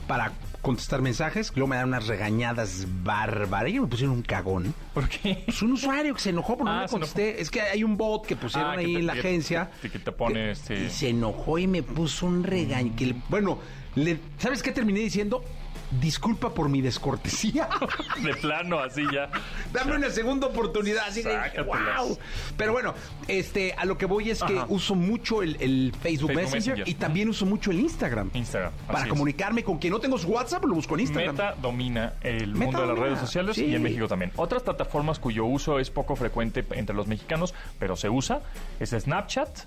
[0.07, 1.53] para contestar mensajes.
[1.55, 3.71] Luego me dan unas regañadas bárbaras.
[3.71, 4.75] Ellos me pusieron un cagón.
[4.95, 5.45] ¿Por qué?
[5.47, 7.07] Es un usuario que se enojó porque no Ah, se enojó.
[7.13, 7.41] contesté.
[7.41, 9.71] Es que hay un bot que pusieron Ah, que ahí te- en la que- agencia.
[9.83, 12.93] que- que te pone, este- Y se enojó y me puso un regaño.
[12.99, 13.59] Le- bueno,
[13.97, 15.45] le- ¿sabes qué terminé diciendo?
[15.91, 17.69] Disculpa por mi descortesía.
[18.23, 19.31] De plano, así ya.
[19.73, 21.05] Dame una segunda oportunidad.
[21.07, 21.67] Así Sácatelas.
[21.67, 22.19] wow.
[22.57, 22.95] Pero bueno,
[23.29, 24.67] este, a lo que voy es que Ajá.
[24.69, 26.89] uso mucho el, el Facebook, Facebook Messenger, Messenger.
[26.89, 28.31] y también uso mucho el Instagram.
[28.35, 28.73] Instagram.
[28.87, 29.09] Para es.
[29.09, 31.37] comunicarme con quien no tengo su WhatsApp, lo busco en Instagram.
[31.37, 33.67] Meta domina el Meta mundo de las redes sociales sí.
[33.67, 34.33] y en México también.
[34.37, 38.41] Otras plataformas cuyo uso es poco frecuente entre los mexicanos, pero se usa,
[38.81, 39.61] es Snapchat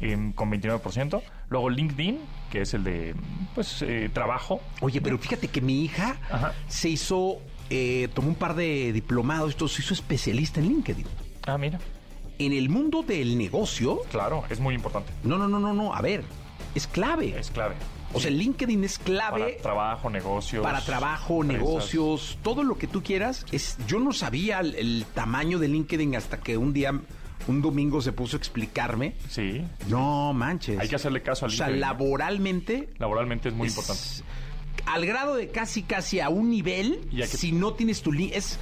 [0.00, 2.18] em, con 29%, luego LinkedIn,
[2.50, 3.14] que es el de
[3.54, 4.60] pues eh, trabajo.
[4.80, 6.54] Oye, pero fíjate que mi hija Ajá.
[6.68, 11.06] se hizo eh, tomó un par de diplomados, esto se hizo especialista en LinkedIn.
[11.46, 11.78] Ah, mira.
[12.38, 15.12] En el mundo del negocio, Claro, es muy importante.
[15.24, 16.24] no, no, no, no, no, a ver,
[16.74, 17.38] es clave.
[17.38, 17.74] Es clave.
[18.12, 20.62] O sea, LinkedIn es clave Para trabajo, negocios.
[20.64, 21.64] para trabajo, empresas.
[21.64, 23.46] negocios, todo lo que tú quieras.
[23.52, 26.92] Es, yo no sabía el, el tamaño de LinkedIn hasta que un día,
[27.48, 29.14] un domingo se puso a explicarme.
[29.28, 29.62] Sí.
[29.88, 30.78] No manches.
[30.78, 34.02] Hay que hacerle caso a O sea, laboralmente Laboralmente es muy es importante.
[34.86, 38.12] Al grado de casi, casi a un nivel, Y hay que- si no tienes tu
[38.12, 38.58] link, es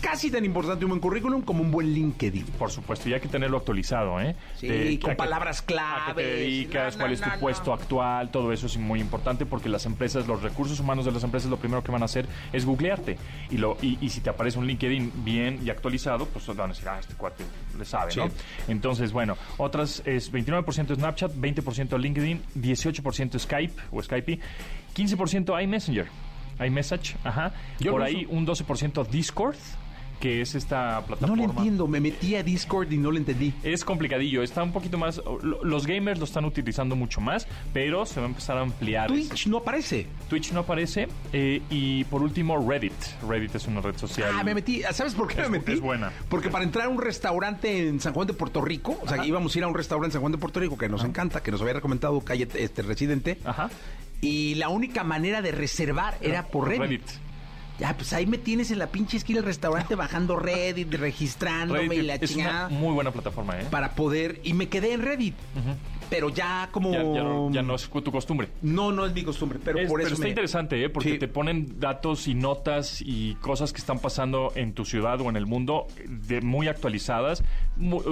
[0.00, 2.44] casi tan importante un buen currículum como un buen LinkedIn.
[2.58, 4.34] Por supuesto, y hay que tenerlo actualizado, ¿eh?
[4.56, 6.16] Sí, De- con a palabras A qué te claves.
[6.26, 9.68] dedicas, No, cuál no, es tu no, puesto actual, todo eso es muy importante porque
[9.68, 12.64] las empresas, los recursos humanos de las empresas, lo primero que van a hacer es
[12.64, 13.18] googlearte.
[13.50, 16.74] Y, lo, y, y si te aparece un LinkedIn bien y actualizado, pues van a
[16.74, 17.44] decir, ah, este cuate
[17.78, 18.20] le sabe, Sí.
[18.20, 18.28] ¿no?
[18.68, 24.38] Entonces, bueno, otras es 29% Snapchat, 20% LinkedIn, 18% Skype o Skype,
[24.94, 26.06] 15% iMessenger,
[26.64, 27.52] iMessage, ajá.
[27.78, 29.56] Yo Por ahí uso- un 12% Discord,
[30.20, 31.44] que es esta No plataforma.
[31.44, 33.52] lo entiendo, me metí a Discord y no lo entendí.
[33.62, 35.20] Es complicadillo, está un poquito más.
[35.42, 39.10] lo- Los gamers lo están utilizando mucho más, pero se va a empezar a ampliar.
[39.12, 40.06] ese- Twitch no aparece.
[40.28, 41.08] Twitch no aparece.
[41.32, 42.92] eh, y por último, Reddit.
[43.28, 44.30] Reddit es una red social.
[44.34, 44.82] Ah, me metí.
[44.92, 45.72] ¿Sabes por qué Es- me metí?
[45.72, 46.10] es buena.
[46.28, 49.54] Porque para entrar a un restaurante en San Juan de Puerto Rico, o sea, íbamos
[49.54, 51.50] a ir a un restaurante en San Juan de Puerto Rico que nos encanta, que
[51.50, 53.38] nos había recomendado calle este residente.
[53.44, 53.70] Ajá.
[54.20, 56.80] Y la única manera de reservar era por Reddit.
[56.82, 57.02] Reddit.
[57.78, 61.88] Ya, pues ahí me tienes en la pinche esquina del restaurante bajando Reddit, registrándome y
[61.88, 63.66] Reddit la es una chingada muy buena plataforma, ¿eh?
[63.70, 64.40] para poder.
[64.44, 65.34] Y me quedé en Reddit.
[66.10, 66.90] Pero ya como.
[66.92, 68.48] Ya, ya no, ya no es tu costumbre.
[68.62, 70.88] No, no es mi costumbre, pero Es- por eso está me- interesante, ¿eh?
[70.88, 71.18] porque Sí.
[71.18, 75.36] te ponen datos y notas y cosas que están pasando en tu ciudad o en
[75.36, 77.44] el mundo de muy actualizadas.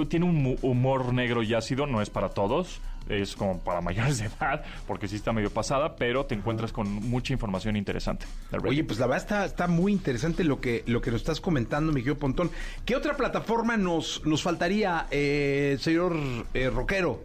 [0.09, 2.79] Tiene un humor negro y ácido, no es para todos.
[3.09, 6.87] Es como para mayores de edad, porque sí está medio pasada, pero te encuentras con
[6.91, 8.25] mucha información interesante.
[8.65, 11.91] Oye, pues la verdad está, está muy interesante lo que, lo que nos estás comentando,
[11.93, 12.51] mi querido Pontón.
[12.85, 16.15] ¿Qué otra plataforma nos, nos faltaría, eh, señor
[16.53, 17.23] eh, Roquero?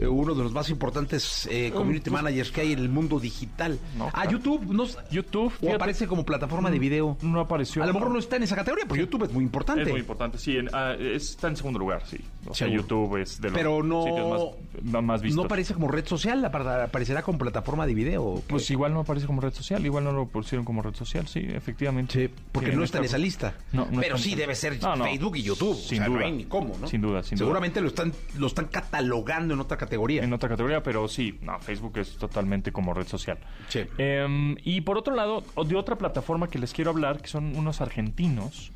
[0.00, 3.80] Eh, uno de los más importantes eh, community managers que hay en el mundo digital.
[3.96, 4.30] No, ah, claro.
[4.30, 4.64] YouTube.
[4.72, 7.18] No, YouTube, o aparece como plataforma de video.
[7.20, 7.82] No apareció.
[7.82, 9.82] A lo mejor no está en esa categoría, pero YouTube es muy importante.
[9.82, 10.56] Es muy importante, sí.
[10.56, 12.18] en- ah, está en segundo lugar, sí.
[12.46, 12.82] O sea, Seguro.
[12.82, 15.36] YouTube es de los Pero no, sitios más, más vistos.
[15.36, 18.42] no aparece como red social, apar- aparecerá como plataforma de video.
[18.46, 21.40] Pues igual no aparece como red social, igual no lo pusieron como red social, sí,
[21.40, 22.28] efectivamente.
[22.28, 23.54] Sí, porque Sí, no está en esa lista.
[23.72, 24.96] No, no Pero sí debe ser No.
[25.04, 25.74] Facebook y YouTube.
[25.76, 26.18] Sin o sea, duda.
[26.20, 26.86] no hay ni cómo, ¿no?
[26.86, 27.44] Sin duda, sin duda.
[27.46, 30.22] Seguramente lo están, lo están catalogando en otra categoría.
[30.22, 33.38] En otra categoría, pero sí, no, Facebook es totalmente como red social.
[33.68, 33.80] Sí.
[33.98, 37.80] Em, y por otro lado, de otra plataforma que les quiero hablar, que son unos
[37.80, 38.70] argentinos,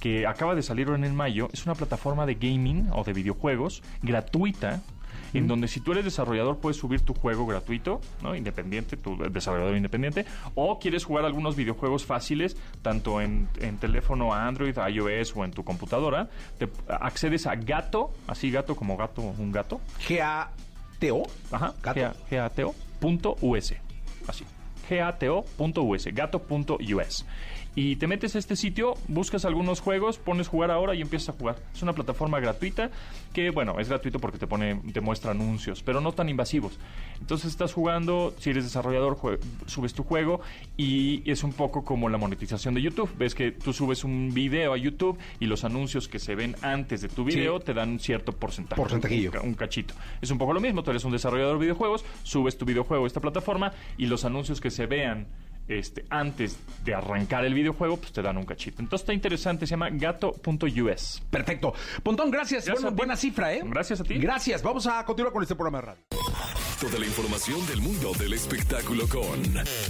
[0.00, 3.82] que acaba de salir en el mayo, es una plataforma de gaming o de videojuegos
[4.02, 4.80] gratuita.
[5.32, 8.34] En donde si tú eres desarrollador puedes subir tu juego gratuito, ¿no?
[8.34, 14.76] Independiente, tu desarrollador independiente, o quieres jugar algunos videojuegos fáciles, tanto en, en teléfono Android,
[14.76, 19.80] iOS o en tu computadora, te accedes a Gato, así gato como gato, un gato,
[20.08, 21.22] G-A-T-O.
[21.52, 22.00] Ajá, Gato.
[22.28, 23.74] gato.us.
[24.26, 24.44] Así.
[24.88, 27.24] gato.us, gato.us.
[27.74, 31.38] Y te metes a este sitio, buscas algunos juegos, pones jugar ahora y empiezas a
[31.38, 31.56] jugar.
[31.74, 32.90] Es una plataforma gratuita
[33.32, 36.78] que, bueno, es gratuito porque te pone, te muestra anuncios, pero no tan invasivos.
[37.20, 39.18] Entonces estás jugando, si eres desarrollador,
[39.66, 40.40] subes tu juego
[40.76, 43.10] y es un poco como la monetización de YouTube.
[43.18, 47.02] Ves que tú subes un video a YouTube y los anuncios que se ven antes
[47.02, 48.80] de tu video te dan un cierto porcentaje.
[48.80, 49.32] Porcentajillo.
[49.42, 49.94] Un un cachito.
[50.20, 53.06] Es un poco lo mismo, tú eres un desarrollador de videojuegos, subes tu videojuego a
[53.06, 55.26] esta plataforma y los anuncios que se vean
[55.70, 58.82] este, antes de arrancar el videojuego, pues te dan un cachito.
[58.82, 61.22] Entonces está interesante, se llama gato.us.
[61.30, 61.72] Perfecto.
[62.02, 62.68] Pontón, gracias.
[62.68, 63.62] Bueno, buena cifra, ¿eh?
[63.64, 64.14] Gracias a ti.
[64.18, 64.62] Gracias.
[64.62, 66.02] Vamos a continuar con este programa de radio.
[66.80, 69.44] Toda la información del mundo del espectáculo con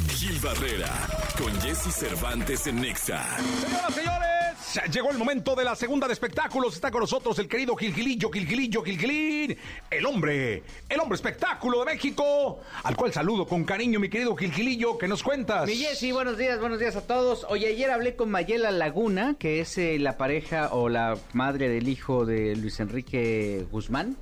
[0.08, 0.92] Gil Barrera,
[1.38, 3.24] con Jesse Cervantes en Nexa.
[3.38, 6.74] Señoras, señores, llegó el momento de la segunda de espectáculos.
[6.74, 9.56] Está con nosotros el querido Gilgilillo, Gilgilillo, Gilgilín,
[9.88, 14.98] el hombre, el hombre espectáculo de México, al cual saludo con cariño, mi querido Gilgilillo.
[14.98, 15.69] ¿Qué nos cuentas?
[15.70, 17.46] Mi Jessy, buenos días, buenos días a todos.
[17.48, 21.88] Oye, ayer hablé con Mayela Laguna, que es eh, la pareja o la madre del
[21.88, 24.16] hijo de Luis Enrique Guzmán.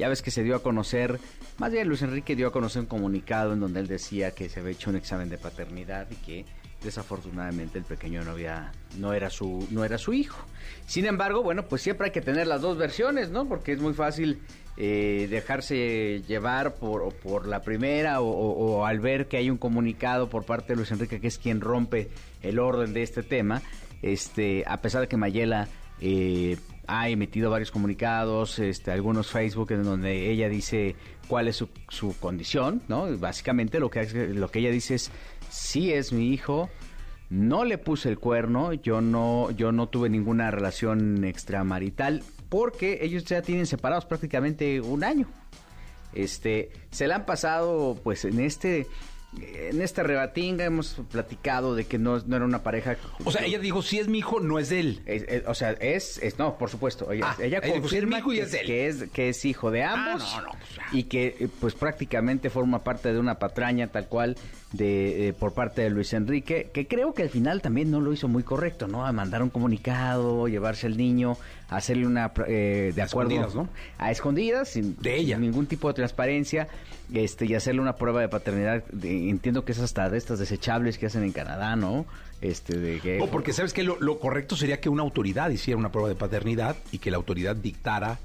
[0.00, 1.20] Ya ves que se dio a conocer,
[1.58, 4.58] más bien Luis Enrique dio a conocer un comunicado en donde él decía que se
[4.58, 6.44] había hecho un examen de paternidad y que
[6.82, 10.44] desafortunadamente el pequeño no había, no era su, no era su hijo.
[10.86, 13.46] Sin embargo, bueno, pues siempre hay que tener las dos versiones, ¿no?
[13.46, 14.40] Porque es muy fácil
[14.76, 20.44] eh, dejarse llevar por, por la primera o, al ver que hay un comunicado por
[20.44, 22.08] parte de Luis Enrique que es quien rompe
[22.42, 23.62] el orden de este tema.
[24.02, 25.68] Este, a pesar de que Mayela
[26.00, 30.96] eh, ha emitido varios comunicados, este, algunos Facebook en donde ella dice
[31.28, 33.06] cuál es su, su condición, ¿no?
[33.18, 35.10] Básicamente lo que, lo que ella dice es,
[35.50, 36.70] sí es mi hijo,
[37.28, 43.24] no le puse el cuerno, yo no, yo no tuve ninguna relación extramarital, porque ellos
[43.24, 45.28] ya tienen separados prácticamente un año.
[46.12, 48.86] Este, se la han pasado, pues, en este,
[49.38, 52.96] en esta rebatinga hemos platicado de que no, no era una pareja.
[53.24, 55.02] O sea, ella dijo, si es mi hijo, no es de él.
[55.06, 57.12] Es- es- o sea, es, es- no, por supuesto.
[57.12, 58.66] Ella, Ah, ella ella dijo, "Sí, confirma es que, es de él".
[58.66, 61.74] que es que es hijo de ambos Ah, no, no, pues, y que eh, pues
[61.74, 64.36] prácticamente forma parte de una patraña tal cual
[64.72, 68.12] de eh, por parte de Luis Enrique, que creo que al final también no lo
[68.12, 69.04] hizo muy correcto, ¿no?
[69.06, 71.36] A mandar un comunicado, llevarse al niño,
[71.70, 73.68] hacerle una eh, de A acuerdo escondidas, ¿no?
[73.98, 75.36] a escondidas sin, De ella.
[75.36, 76.68] sin ningún tipo de transparencia,
[77.14, 78.84] este y hacerle una prueba de paternidad.
[78.92, 82.06] de- entiendo que es hasta de estas desechables que hacen en Canadá, ¿no?
[82.42, 85.78] Este de que No, porque sabes que lo, lo correcto sería que una autoridad hiciera
[85.78, 88.18] una prueba de paternidad y que la autoridad dictara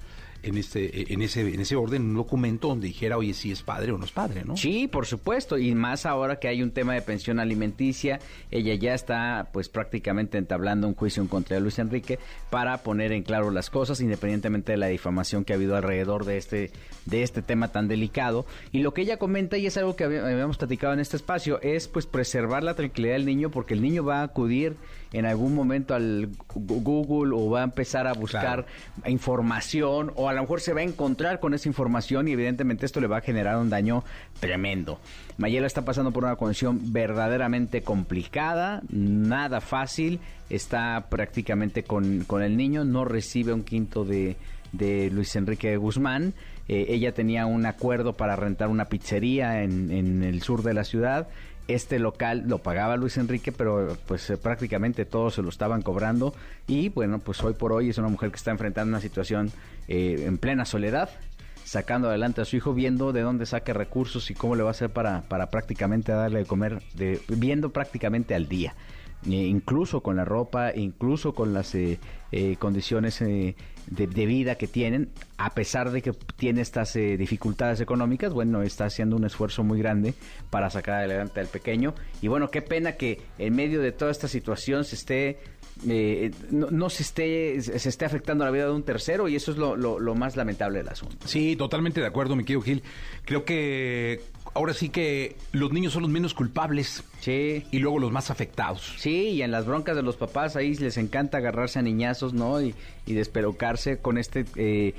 [0.47, 3.91] en este en ese en ese orden un documento donde dijera, oye, si es padre
[3.91, 4.55] o no es padre, ¿no?
[4.57, 8.19] Sí, por supuesto, y más ahora que hay un tema de pensión alimenticia,
[8.51, 12.19] ella ya está pues prácticamente entablando un juicio en contra de Luis Enrique
[12.49, 16.37] para poner en claro las cosas independientemente de la difamación que ha habido alrededor de
[16.37, 16.71] este
[17.05, 20.57] de este tema tan delicado y lo que ella comenta y es algo que habíamos
[20.57, 24.21] platicado en este espacio es pues preservar la tranquilidad del niño porque el niño va
[24.21, 24.75] a acudir
[25.13, 28.65] en algún momento al Google o va a empezar a buscar Claro.
[29.07, 32.99] información o a lo mejor se va a encontrar con esa información y evidentemente esto
[32.99, 34.03] le va a generar un daño
[34.39, 34.99] tremendo.
[35.37, 40.19] Mayela está pasando por una condición verdaderamente complicada, nada fácil,
[40.49, 44.37] está prácticamente con, con el niño, no recibe un quinto de,
[44.71, 46.33] de Luis Enrique Guzmán.
[46.67, 50.83] Eh, ella tenía un acuerdo para rentar una pizzería en, en el sur de la
[50.83, 51.27] ciudad.
[51.67, 56.33] Este local lo pagaba Luis Enrique, pero pues eh, prácticamente todos se lo estaban cobrando.
[56.67, 59.51] Y bueno, pues hoy por hoy es una mujer que está enfrentando una situación
[59.87, 61.09] eh, en plena soledad,
[61.63, 64.71] sacando adelante a su hijo, viendo de dónde saque recursos y cómo le va a
[64.71, 68.75] hacer para, para prácticamente darle de comer, de, viendo prácticamente al día.
[69.27, 71.99] Eh, incluso con la ropa, incluso con las eh,
[72.37, 73.55] eh, condiciones eh,
[73.87, 78.85] de, vida que tienen, a pesar de que tiene estas eh, dificultades económicas, bueno, está
[78.85, 80.13] haciendo un esfuerzo muy grande
[80.49, 81.95] para sacar adelante al pequeño.
[82.21, 85.39] Y bueno, qué pena que en medio de toda esta situación se esté
[85.87, 89.51] eh, no, no se esté se esté afectando la vida de un tercero y eso
[89.51, 91.27] es lo, lo- lo más lamentable del asunto.
[91.27, 92.83] Sí, totalmente de acuerdo, mi querido Gil.
[93.25, 94.21] Creo que
[94.53, 97.65] ahora sí que los niños son los menos culpables Sí.
[97.71, 98.93] y luego los más afectados.
[98.97, 102.61] Sí, y en las broncas de los papás ahí les encanta agarrarse a niñazos, ¿no?
[102.61, 102.75] Y,
[103.07, 104.93] y despelucarse con este eh,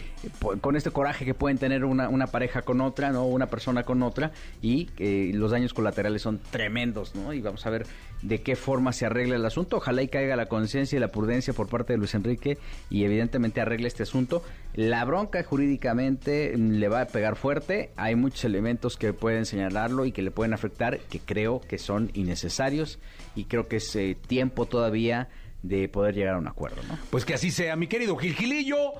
[0.60, 3.26] con este coraje que pueden tener una, una pareja con otra, ¿no?
[3.26, 7.32] Una persona con otra y eh, los daños colaterales son tremendos, ¿no?
[7.32, 7.86] Y vamos a ver
[8.22, 9.76] de qué forma se arregla el asunto.
[9.76, 12.58] Ojalá y caiga la conciencia y la prudencia por parte de Luis Enrique
[12.90, 14.42] y evidentemente arregle este asunto.
[14.74, 17.90] La bronca jurídicamente mm, le va a pegar fuerte.
[17.96, 22.10] Hay muchos elementos que pueden señalarlo y que le pueden afectar, que creo que son
[22.16, 22.98] innecesarios
[23.34, 25.28] y creo que es eh, tiempo todavía
[25.62, 26.98] de poder llegar a un acuerdo, ¿no?
[27.10, 28.92] Pues que así sea, mi querido Gil Gilillo.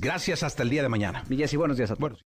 [0.00, 1.24] Gracias hasta el día de mañana.
[1.28, 2.24] Y Jessy, buenos días a todos.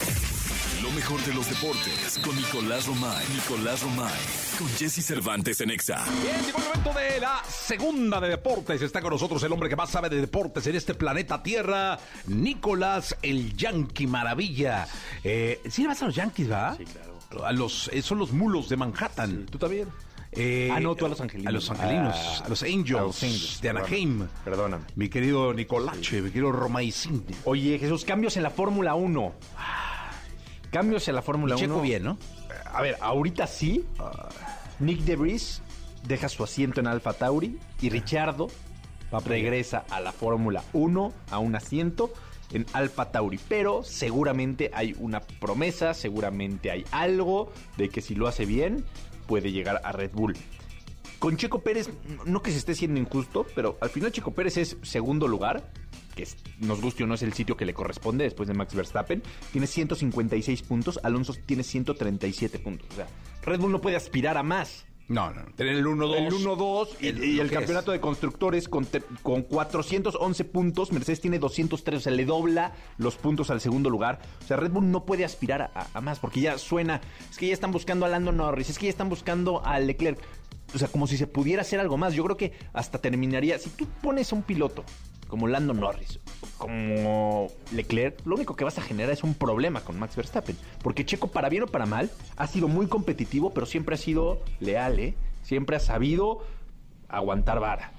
[0.82, 3.26] Lo mejor de los deportes con Nicolás Romay.
[3.34, 4.12] Nicolás Romay.
[4.58, 6.02] Con Jesse Cervantes en Exa.
[6.22, 8.80] Bien, llegó el momento de la segunda de deportes.
[8.80, 11.98] Está con nosotros el hombre que más sabe de deportes en este planeta Tierra,
[12.28, 14.88] Nicolás el Yankee Maravilla.
[15.22, 16.76] Eh, sí le vas a los Yankees, ¿va?
[16.76, 17.09] Sí, claro.
[17.44, 19.46] A los, eh, son los mulos de Manhattan.
[19.46, 19.88] ¿Tú también?
[20.32, 21.48] Eh, Ah, no, tú a los angelinos.
[21.48, 24.28] A los angelinos, Ah, a los Angels, a los Angels, de Anaheim.
[24.44, 24.84] Perdóname.
[24.94, 27.24] Mi querido Nicolache, mi querido Romaicín.
[27.44, 29.32] Oye, Jesús, cambios en la Fórmula 1.
[30.70, 31.66] Cambios en la Fórmula 1.
[31.66, 32.18] Checo bien, ¿no?
[32.72, 33.84] A ver, ahorita sí.
[34.78, 35.62] Nick DeVries
[36.06, 38.48] deja su asiento en Alfa Tauri y Richardo
[39.26, 42.12] regresa a la Fórmula 1 a un asiento
[42.52, 43.38] en Alfa Tauri.
[43.48, 48.84] Pero seguramente hay una promesa, seguramente hay algo de que si lo hace bien
[49.26, 50.36] puede llegar a Red Bull.
[51.18, 51.90] Con Checo Pérez,
[52.24, 55.70] no que se esté siendo injusto, pero al final Checo Pérez es segundo lugar,
[56.14, 56.26] que
[56.60, 59.22] nos guste o no es el sitio que le corresponde después de Max Verstappen.
[59.52, 62.88] Tiene 156 puntos, Alonso tiene 137 puntos.
[62.90, 63.06] O sea,
[63.42, 64.86] Red Bull no puede aspirar a más.
[65.10, 65.42] No, no.
[65.56, 66.16] Tener el 1-2.
[66.16, 70.92] El 1-2 y El- y campeonato de constructores con, te- con 411 puntos.
[70.92, 74.20] Mercedes tiene 203, o sea, le dobla los puntos al segundo lugar.
[74.42, 77.00] O sea, Red Bull no puede aspirar a, a más porque ya suena.
[77.28, 80.20] Es que ya están buscando a Lando Norris, es que ya están buscando a Leclerc.
[80.72, 82.14] O sea, como si se pudiera hacer algo más.
[82.14, 83.58] Yo creo que hasta terminaría.
[83.58, 84.84] Si tú pones a un piloto
[85.30, 86.18] como Lando Norris,
[86.58, 90.56] como Leclerc, lo único que vas a generar es un problema con Max Verstappen.
[90.82, 94.42] Porque Checo, para bien o para mal, ha sido muy competitivo, pero siempre ha sido
[94.58, 95.14] leal, ¿eh?
[95.44, 96.44] Siempre ha sabido
[97.08, 97.92] aguantar vara.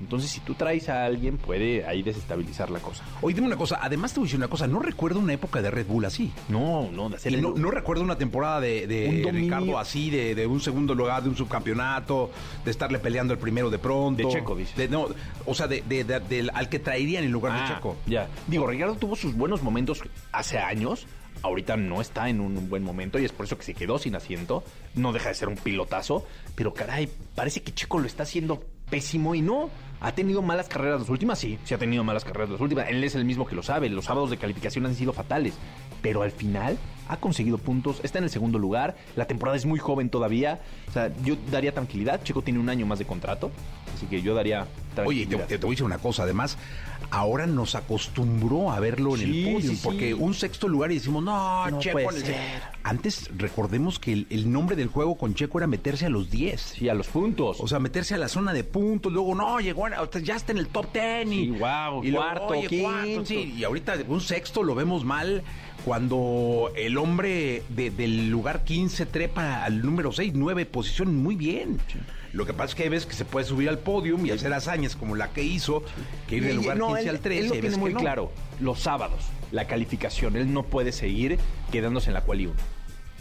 [0.00, 3.02] Entonces, si tú traes a alguien, puede ahí desestabilizar la cosa.
[3.20, 5.60] Oye, dime una cosa, además te voy a decir una cosa, no recuerdo una época
[5.60, 6.32] de Red Bull así.
[6.48, 9.42] No, no, de hacer el- no, no recuerdo una temporada de, de Un dominio.
[9.56, 12.30] Ricardo así, de, de un segundo lugar, de un subcampeonato,
[12.64, 14.28] de estarle peleando el primero de pronto.
[14.28, 14.76] De Checo, dices.
[14.76, 15.08] De- no,
[15.46, 17.96] o sea, de, de- de- del- al que traerían en lugar de Ah, Checo.
[18.06, 18.28] Ya.
[18.46, 20.00] Digo, Ricardo tuvo sus buenos momentos
[20.32, 21.06] hace años.
[21.42, 24.16] Ahorita no está en un buen momento y es por eso que se quedó sin
[24.16, 24.64] asiento.
[24.96, 26.24] No deja de ser un pilotazo.
[26.56, 29.70] Pero caray, parece que Checo lo está haciendo pésimo y no.
[30.00, 31.38] ¿Ha tenido malas carreras las últimas?
[31.38, 32.88] Sí, sí ha tenido malas carreras las últimas.
[32.88, 33.88] Él es el mismo que lo sabe.
[33.88, 35.54] Los sábados de calificación han sido fatales.
[36.02, 36.78] Pero al final
[37.08, 38.00] ha conseguido puntos.
[38.04, 38.96] Está en el segundo lugar.
[39.16, 40.60] La temporada es muy joven todavía.
[40.88, 42.22] O sea, yo daría tranquilidad.
[42.22, 43.50] Checo tiene un año más de contrato.
[43.98, 44.64] Así que yo daría
[45.04, 46.56] Oye, te, te- te voy a decir una cosa, además,
[47.10, 49.80] ahora nos acostumbró a verlo en Sí, el podio, sí, sí.
[49.84, 51.94] porque un sexto lugar y decimos, no, No Checo.
[51.94, 52.26] puede en el se-".
[52.32, 52.62] ser.
[52.82, 56.60] Antes, recordemos que el, el nombre del juego con Checo era meterse a los 10.
[56.60, 57.58] Sí, a los puntos.
[57.60, 59.86] O sea, meterse a la zona de puntos, luego no, llegó,
[60.22, 63.24] ya está en el top 10 y, y luego, cuarto, oye, cuarto, quinto.
[63.26, 65.42] sí, y ahorita un sexto lo vemos mal
[65.84, 71.78] cuando el hombre de- del lugar 15 trepa al número 6, 9 posición muy bien.
[72.32, 74.52] Lo que pasa es que hay veces que se puede subir al podium y hacer
[74.52, 75.82] hazañas como la que hizo,
[76.26, 77.40] que ir del lugar No, 15 él- al 13.
[77.40, 78.00] Él lo tiene muy que no.
[78.00, 78.32] claro.
[78.60, 81.38] Los sábados, la calificación, él no puede seguir
[81.72, 82.52] quedándose en la cual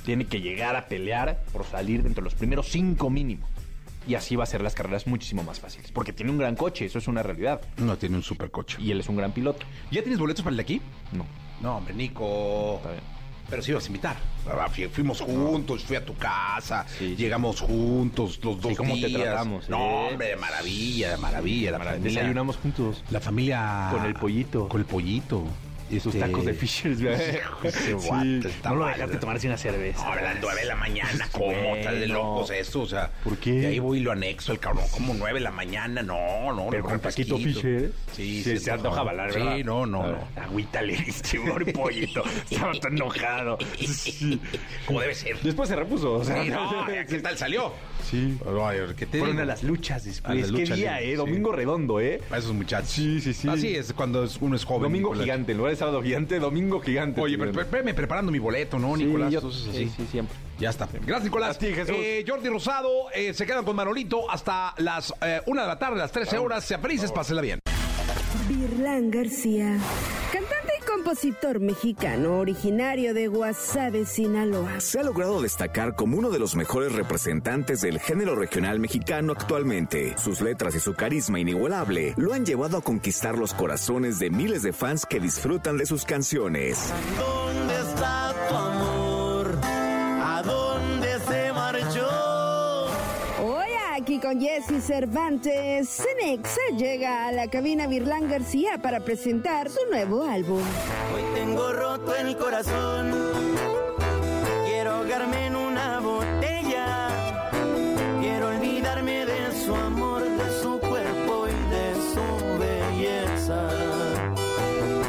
[0.05, 3.47] Tiene que llegar a pelear por salir dentro de los primeros cinco mínimo.
[4.07, 5.91] Y así va a ser las carreras muchísimo más fáciles.
[5.91, 7.59] Porque tiene un gran coche, eso es una realidad.
[7.77, 8.77] No, tiene un supercoche.
[8.81, 9.65] Y él es un gran piloto.
[9.91, 10.81] ¿Ya tienes boletos para el de aquí?
[11.11, 11.25] No.
[11.61, 12.75] No, hombre, Nico.
[12.77, 13.03] Está bien.
[13.49, 14.17] Pero sí ibas a invitar.
[14.49, 17.15] Ah, fui- Fuimos juntos, fui a tu casa, Sí, sí.
[17.15, 19.21] llegamos juntos los dos ¿cómo te días.
[19.21, 20.07] tratamos, No, eh?
[20.11, 21.71] hombre, de maravilla, de maravilla.
[21.71, 23.03] La familia, Desayunamos juntos.
[23.09, 23.89] La familia...
[23.91, 24.67] Con el pollito.
[24.67, 25.43] Con el pollito.
[25.89, 30.03] Y sus tacos de Fishers, está no lo dejaste tomarse una cerveza.
[30.03, 31.51] No, a las nueve de la mañana, ¿cómo?
[31.75, 33.09] Está de locos eso, o sea.
[33.23, 33.61] ¿Por qué?
[33.61, 36.67] Y ahí voy y lo anexo, el cabrón, como nueve de la mañana, no, no.
[36.69, 37.37] Pero no, con taquito.
[37.37, 37.91] Fisher.
[38.11, 39.55] Sí, se, sí, se antoja balar, ¿verdad?
[39.57, 40.27] Sí, no, no, A no.
[40.43, 42.23] Agüita le diste, pobre pollito.
[42.49, 43.57] Estaba tan enojado.
[43.79, 44.39] Sí.
[44.85, 45.39] Como debe ser.
[45.41, 46.13] Después se repuso.
[46.15, 47.71] O sea, Sí, no, ¿qué tal salió?
[48.09, 48.37] Sí.
[48.97, 49.43] ¿qué te Fueron digo?
[49.43, 50.49] a las luchas después.
[50.49, 51.11] las Qué día, eh.
[51.11, 51.15] sí.
[51.15, 52.21] Domingo redondo, eh.
[52.31, 52.89] A esos muchachos.
[52.89, 53.47] Sí, sí, sí.
[53.49, 54.83] Así es, cuando es- uno es joven.
[54.83, 55.51] Domingo gigante.
[55.51, 57.21] En lugar sábado gigante, domingo gigante.
[57.21, 59.31] Oye, pero espérame preparando mi boleto, ¿no, Sí, Nicolás?
[59.31, 59.93] yo- Entonces, sí, así.
[59.97, 60.35] sí, siempre.
[60.59, 60.87] Ya está.
[60.91, 61.55] Gracias, Nicolás.
[61.55, 61.95] A ti, Jesús.
[61.97, 65.97] Eh, Jordi Rosado, eh, se quedan con Manolito hasta las eh, una de la tarde,
[65.97, 66.65] las 13 horas.
[66.65, 67.59] Sean felices, pásenla bien.
[68.47, 69.77] Virlán García,
[71.07, 74.81] compositor mexicano originario de Guasave, Sinaloa.
[74.81, 80.15] Se ha logrado destacar como uno de los mejores representantes del género regional mexicano actualmente.
[80.17, 84.63] Sus letras y su carisma inigualable lo han llevado a conquistar los corazones de miles
[84.63, 86.91] de fans que disfrutan de sus canciones.
[87.17, 87.46] ¿Dónde
[94.19, 100.61] con Jesse Cervantes, Cenexa llega a la cabina Virlán García para presentar su nuevo álbum.
[101.13, 103.11] Hoy tengo roto el corazón.
[104.65, 107.09] Quiero ahogarme en una botella.
[108.19, 113.69] Quiero olvidarme de su amor, de su cuerpo y de su belleza.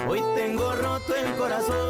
[0.09, 1.88] Hoy tengo roto el corazón.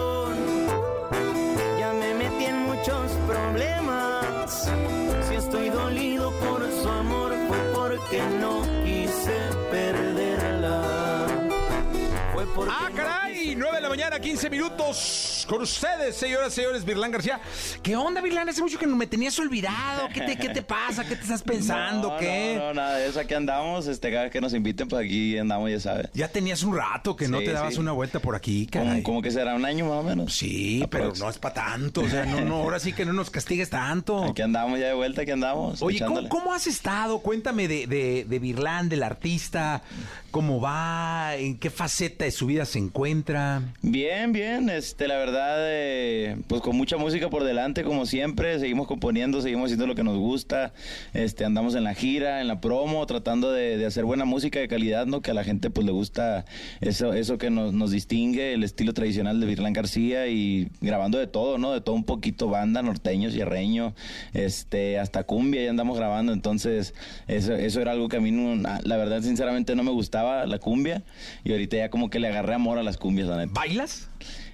[12.70, 15.37] Ah, caray, 9 de la mañana, 15 minutos.
[15.48, 17.40] Con ustedes, señoras y señores, Virlán García.
[17.82, 18.48] ¿Qué onda, Virlán?
[18.50, 20.08] Hace mucho que me tenías olvidado.
[20.12, 21.04] ¿Qué te, qué te pasa?
[21.08, 22.10] ¿Qué te estás pensando?
[22.10, 22.56] No, ¿Qué?
[22.58, 23.18] No, no, nada de eso.
[23.20, 23.86] Aquí andamos.
[23.86, 26.10] Este, cada vez que nos inviten, pues aquí andamos, ya sabes.
[26.12, 27.80] Ya tenías un rato que no Sí, te dabas sí.
[27.80, 29.02] una vuelta por aquí, caray.
[29.02, 30.34] como que será un año más o menos.
[30.34, 32.02] Sí, pero no es para tanto.
[32.02, 34.24] O sea, no, no, ahora sí que no nos castigues tanto.
[34.30, 35.80] Aquí andamos ya de vuelta, aquí andamos.
[35.80, 36.28] Oye, ¿cómo, echándole.
[36.28, 37.20] cómo has estado?
[37.20, 39.82] Cuéntame de, de, de Virlán, del artista.
[40.30, 41.36] ¿Cómo va?
[41.36, 43.62] ¿En qué faceta de su vida se encuentra?
[43.80, 44.68] Bien, bien.
[44.68, 48.58] Este, la verdad, eh, pues con mucha música por delante, como siempre.
[48.58, 50.72] Seguimos componiendo, seguimos haciendo lo que nos gusta.
[51.14, 54.68] Este, andamos en la gira, en la promo, tratando de, de hacer buena música de
[54.68, 55.20] calidad, ¿no?
[55.22, 56.44] Que a la gente pues le gusta
[56.80, 61.58] eso, eso que nos, distingue, el estilo tradicional de Virlán García y grabando de todo,
[61.58, 61.72] ¿no?
[61.72, 63.94] De todo un poquito, banda, norteño, sierreño,
[64.34, 66.32] este, hasta cumbia ya andamos grabando.
[66.32, 66.94] Entonces,
[67.26, 70.58] eso, eso era algo que a mí, no- la verdad, sinceramente no me gustaba la
[70.58, 71.02] cumbia.
[71.44, 73.46] Y ahorita ya como que le agarré amor a las cumbias, la.
[73.46, 74.08] ¿Bailas?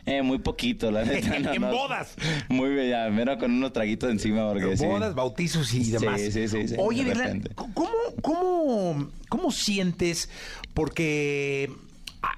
[0.07, 1.39] Eh, muy poquito, la neta.
[1.41, 1.71] no, En no.
[1.71, 2.15] bodas.
[2.49, 4.85] Muy bien, ya, menos con unos traguitos encima porque sí.
[4.85, 6.21] Bodas, bautizos y demás.
[6.21, 7.13] sí, sí, sí, Oye.
[7.55, 7.89] ¿cómo,
[8.23, 10.29] cómo, ¿cómo sientes?
[10.75, 11.71] Porque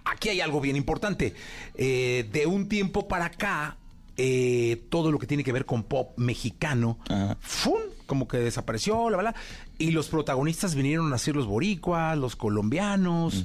[0.04, 1.34] aquí hay algo bien importante.
[1.74, 3.76] Eh, de un tiempo para acá,
[4.16, 7.36] eh, todo lo que tiene que ver con pop mexicano, Ajá.
[7.40, 7.80] ¡fum!
[8.06, 9.34] como que desapareció, la verdad.
[9.78, 13.44] Y los protagonistas vinieron a ser los boricuas, los colombianos.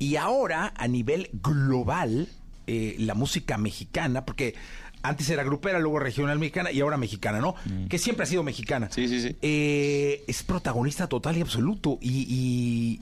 [0.00, 2.28] Y ahora, a nivel global,
[2.70, 4.54] eh, la música mexicana, porque
[5.08, 7.54] antes era grupera, luego regional mexicana y ahora mexicana, ¿no?
[7.88, 8.88] Que siempre ha sido mexicana.
[8.90, 9.36] Sí, sí, sí.
[9.42, 11.98] Eh, es protagonista total y absoluto.
[12.00, 12.26] Y,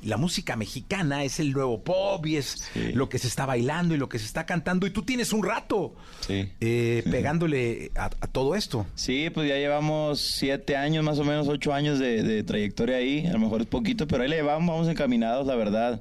[0.03, 2.93] y la música mexicana es el nuevo pop y es Sí.
[2.93, 4.87] lo que se está bailando y lo que se está cantando.
[4.87, 5.95] Y tú tienes un rato
[6.27, 6.49] Sí.
[6.61, 8.87] eh, pegándole a, a todo esto.
[8.95, 13.27] Sí, pues ya llevamos siete años, más o menos ocho años de, de trayectoria ahí.
[13.27, 16.01] A lo mejor es poquito, pero ahí le llevamos, vamos encaminados, la verdad.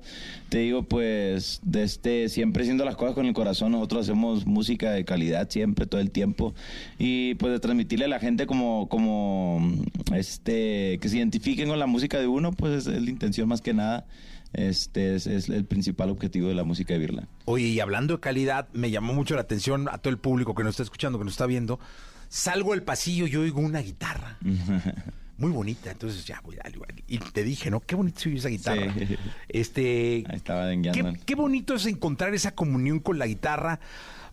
[0.49, 3.71] Te digo, pues, de este, siempre haciendo las cosas con el corazón.
[3.71, 6.53] Nosotros hacemos música de calidad siempre, todo el tiempo.
[6.99, 9.61] Y pues de transmitirle a la gente como, como,
[10.13, 13.73] este, que se identifiquen con la música de uno, pues es, la intención más que
[13.73, 14.05] nada.
[14.51, 17.27] Este es, es el principal objetivo de la música de Virla.
[17.45, 20.63] Oye, y hablando de calidad, me llamó mucho la atención a todo el público que
[20.63, 21.79] nos está escuchando, que nos está viendo.
[22.29, 24.37] Salgo del pasillo y oigo una guitarra.
[25.37, 26.93] Muy bonita, entonces ya voy igual.
[27.07, 27.81] Y te dije, ¿no?
[27.81, 28.93] Qué bonito se esa guitarra.
[28.93, 29.17] Sí.
[29.49, 30.23] Este.
[30.29, 30.69] Ahí estaba.
[30.71, 33.81] Qué, qué bonito es encontrar esa comunión con la guitarra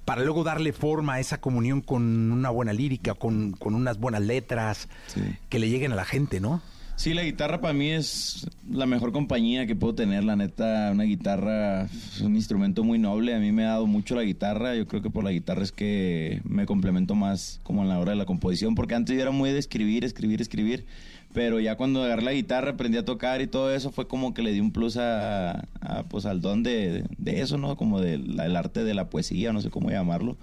[0.05, 4.22] para luego darle forma a esa comunión con una buena lírica, con, con unas buenas
[4.22, 5.20] letras Sí.
[5.48, 6.61] que le lleguen a la gente, ¿no?
[6.94, 11.05] Sí, la guitarra para mí es la mejor compañía que puedo tener, la neta, una
[11.05, 14.86] guitarra es un instrumento muy noble, a mí me ha dado mucho la guitarra, yo
[14.86, 18.18] creo que por la guitarra es que me complemento más como en la hora de
[18.18, 20.84] la composición, porque antes yo era muy de escribir, escribir, escribir,
[21.33, 24.43] pero ya cuando agarré la guitarra, aprendí a tocar y todo eso, fue como que
[24.43, 27.76] le di un plus a, a, pues al don de, de eso, ¿no?
[27.76, 30.37] Como del el arte de la poesía, no sé cómo llamarlo,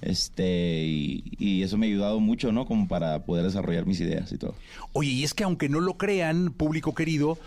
[0.00, 2.66] este, y, y eso me ha ayudado mucho, ¿no?
[2.66, 4.54] Como para poder desarrollar mis ideas y todo.
[4.92, 7.38] Oye, y es que aunque no lo crean, público querido,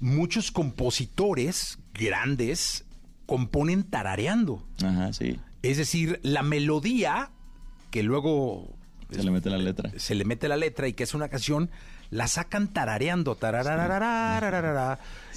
[0.00, 2.84] muchos compositores grandes
[3.26, 4.62] componen tarareando.
[4.84, 5.36] Ajá, sí.
[5.62, 7.30] Es decir, la melodía
[7.90, 8.74] que luego
[9.10, 9.92] Se le mete la letra.
[9.96, 11.70] se le mete la letra y que es una canción,
[12.12, 13.38] la sacan tarareando,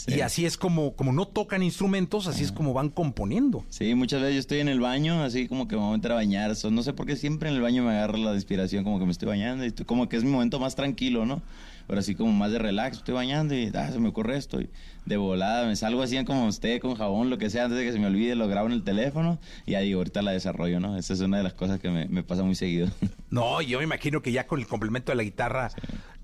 [0.07, 3.63] y así es como, como no tocan instrumentos, así es como van componiendo.
[3.69, 6.11] Sí, muchas veces yo estoy en el baño, así como que me voy a meter
[6.11, 6.51] a bañar.
[6.69, 9.13] no sé por qué siempre en el baño me agarra la inspiración, como que me
[9.13, 11.41] estoy bañando y como que es mi momento más tranquilo, ¿no?
[11.87, 14.59] Pero así como más de relax, estoy bañando y ah, se me ocurre esto.
[15.05, 17.93] De volada me salgo así como usted, con jabón, lo que sea, antes de que
[17.93, 20.97] se me olvide, lo grabo en el teléfono y ahí ahorita la desarrollo, ¿no?
[20.97, 22.89] Esa es una de las cosas que me pasa muy seguido.
[23.29, 25.69] No, yo me imagino que ya con el complemento de la guitarra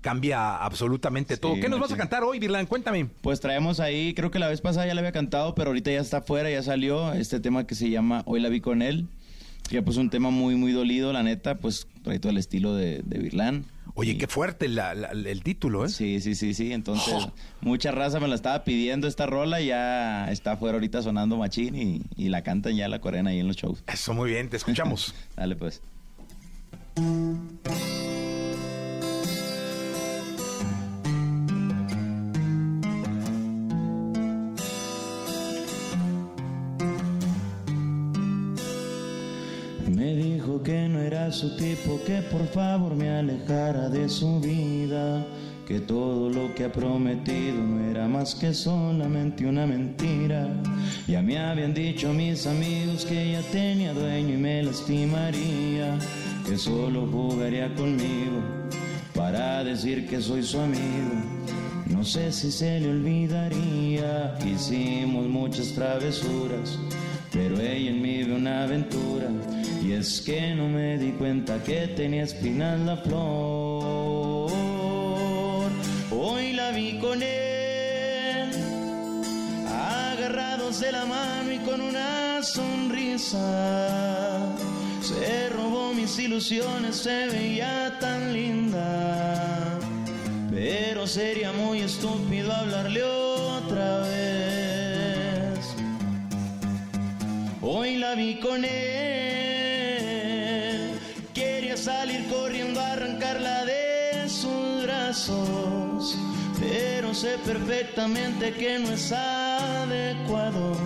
[0.02, 1.54] cambia absolutamente todo.
[1.54, 2.66] ¿Qué nos vas a cantar hoy, Virlan?
[2.66, 3.06] Cuéntame.
[3.22, 6.00] Pues traemos ahí, creo que la vez pasada ya la había cantado, pero ahorita ya
[6.00, 9.06] está afuera, ya salió este tema que se llama Hoy la vi con él.
[9.70, 13.00] Que pues un tema muy, muy dolido, la neta, pues trae todo el estilo de,
[13.04, 13.64] de Virlán.
[13.94, 15.88] Oye, Y- qué fuerte la- la- el título, ¿eh?
[15.88, 16.72] Sí, sí, sí, sí.
[16.72, 17.32] Entonces, Oh.
[17.60, 22.02] mucha raza me la estaba pidiendo esta rola, ya está afuera ahorita sonando machín y,
[22.16, 23.84] y la cantan ya la coreana ahí en los shows.
[23.86, 25.14] Eso, muy bien, te escuchamos.
[25.36, 25.80] Dale pues.
[40.62, 45.26] Que no era su tipo, que por favor me alejara de su vida,
[45.66, 50.48] que todo lo que ha prometido no era más que solamente una mentira.
[51.06, 55.98] Ya me habían dicho mis amigos que ella tenía dueño y me lastimaría,
[56.46, 58.40] que solo jugaría conmigo
[59.14, 61.12] para decir que soy su amigo.
[61.86, 66.78] No sé si se le olvidaría, hicimos muchas travesuras,
[67.32, 69.28] pero ella en mí ve una aventura.
[69.84, 74.52] Y es que no me di cuenta que tenía espinas la flor.
[76.12, 78.50] Hoy la vi con él,
[79.66, 84.38] agarrados de la mano y con una sonrisa.
[85.00, 89.80] Se robó mis ilusiones, se veía tan linda.
[90.48, 95.58] Pero sería muy estúpido hablarle otra vez.
[97.60, 99.51] Hoy la vi con él.
[106.58, 110.76] Pero sé perfectamente que no es adecuado.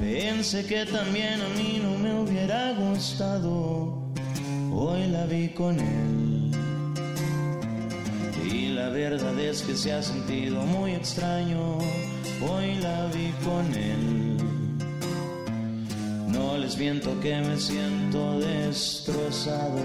[0.00, 4.02] Pensé que también a mí no me hubiera gustado.
[4.72, 6.50] Hoy la vi con él.
[8.50, 11.78] Y la verdad es que se ha sentido muy extraño.
[12.42, 14.36] Hoy la vi con él.
[16.28, 19.80] No les miento que me siento destrozado.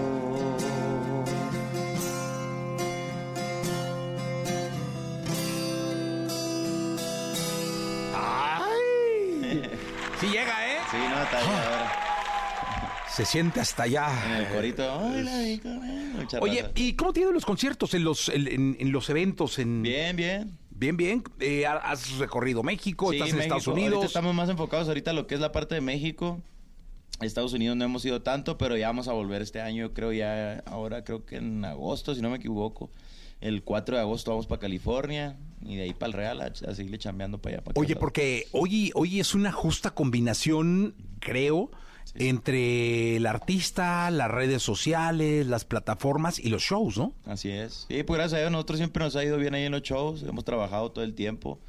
[10.91, 11.09] Sí ¿eh?
[11.09, 11.91] No, ahora.
[13.09, 14.07] Se siente hasta allá.
[14.25, 14.99] En el corito.
[14.99, 16.73] "Ay, la vi con él", mucha Oye, raza.
[16.75, 19.59] ¿y cómo te ha ido en los conciertos, en los, en, en- en los eventos?
[19.59, 19.81] En...
[19.81, 20.57] Bien, bien.
[20.69, 21.23] Bien, bien.
[21.41, 23.09] Eh, ¿Has recorrido México?
[23.09, 23.55] Sí, ¿Estás en México.
[23.57, 24.05] Estados Ahorita Unidos?
[24.05, 26.39] estamos más enfocados ahorita en lo que es la parte de México.
[27.21, 30.59] Estados Unidos no hemos ido tanto, pero ya vamos a volver este año, creo ya,
[30.65, 32.89] ahora creo que en agosto, si no me equivoco.
[33.41, 36.75] El 4 de agosto vamos para California y de ahí para el Real a, a
[36.75, 37.63] seguirle chambeando para allá.
[37.63, 41.71] para Oye, porque hoy, hoy es una justa combinación, creo,
[42.15, 47.13] entre el artista, las redes sociales, las plataformas y los shows, ¿no?
[47.25, 47.85] Así es.
[47.89, 50.23] Sí, pues gracias a Dios, nosotros siempre nos ha ido bien ahí en los shows,
[50.23, 51.59] hemos trabajado todo el tiempo.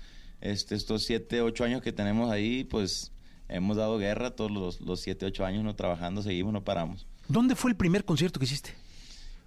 [0.41, 3.13] Este, estos 7, 8 años que tenemos ahí, pues
[3.49, 7.07] hemos dado guerra todos los, los 7, 8 años, no trabajando, seguimos, no paramos.
[7.29, 8.75] ¿Dónde fue el primer concierto que hiciste?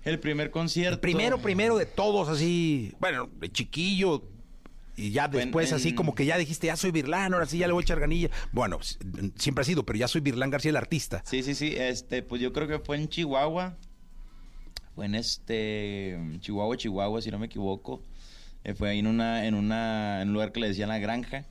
[0.04, 0.95] El primer concierto.
[0.95, 4.24] El primero, primero de todos, así, bueno, de chiquillo,
[4.95, 7.68] y ya en- después así como que ya dijiste, ya soy Virlán, ahora sí ya
[7.68, 8.30] le voy a echar ganilla.
[8.51, 8.80] Bueno,
[9.36, 11.24] siempre ha sido, pero ya soy Virlán García el artista.
[11.26, 11.74] Sí, sí, sí.
[11.78, 13.78] Este, pues yo creo que fue en Chihuahua.
[14.93, 18.04] Fue en este Chihuahua, Chihuahua, si no me equivoco.
[18.64, 21.45] Eh, fue ahí en una, en una, en un lugar que le decían la granja.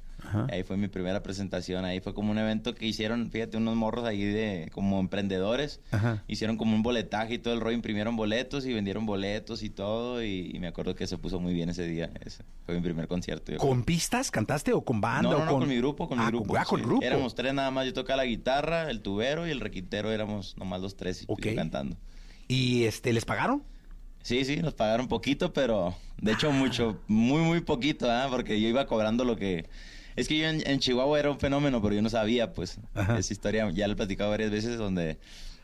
[0.51, 1.85] Ahí fue mi primera presentación.
[1.85, 5.81] Ahí fue como un evento que hicieron, fíjate, unos morros ahí de como emprendedores.
[5.91, 6.23] Ajá.
[6.29, 10.23] Hicieron como un boletaje y todo el rollo, imprimieron boletos y vendieron boletos y todo.
[10.23, 12.11] Y, y me acuerdo que se puso muy bien ese día.
[12.25, 13.57] Ese fue mi primer concierto.
[13.59, 15.31] ¿Con pistas cantaste o con banda?
[15.31, 16.57] No, o no, no, con mi grupo, con Ah, mi grupo.
[16.57, 16.87] ah, con sí.
[16.87, 17.05] grupo.
[17.05, 17.87] Éramos tres nada más.
[17.87, 20.11] Yo tocaba la guitarra, el tubero y el requintero.
[20.12, 21.43] Éramos nomás los tres y Ok.
[21.47, 21.97] yo cantando.
[22.49, 23.62] ¿Y este, les pagaron?
[24.23, 28.29] Sí, sí, nos pagaron poquito, pero de hecho mucho, muy, muy poquito, ¿ah?
[28.31, 29.68] Porque yo iba cobrando lo que...
[30.16, 32.78] Es que yo en, en Chihuahua era un fenómeno, pero yo no sabía, pues.
[32.94, 33.18] Ajá.
[33.18, 35.18] Esa historia ya la he platicado varias veces donde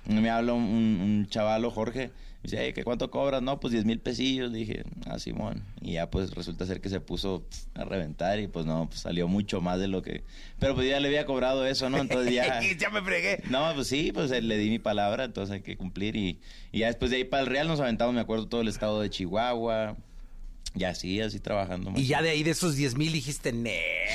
[0.06, 2.10] me habla un, un chavalo, Jorge,
[2.42, 3.42] y dice, "Ey, ¿qué cuánto cobras?
[3.42, 4.52] No, pues 10 mil pesillos.
[4.52, 5.64] Dije, ah, Simón.
[5.80, 7.44] Y ya pues resulta ser que se puso
[7.74, 10.22] a reventar y pues no, pues salió mucho más de lo que...
[10.58, 11.98] Pero pues ya le había cobrado eso, ¿no?
[11.98, 12.60] Entonces ya...
[12.78, 13.42] ya me fregué.
[13.50, 16.14] No, pues sí, pues le di mi palabra, entonces hay que cumplir.
[16.14, 16.40] Y,
[16.70, 19.00] y ya después de ahí para el Real nos aventamos, me acuerdo, todo el estado
[19.00, 19.96] de Chihuahua.
[20.74, 21.92] Y así, así trabajando.
[21.96, 23.74] Y ya de ahí de esos 10 mil dijiste, "Nel,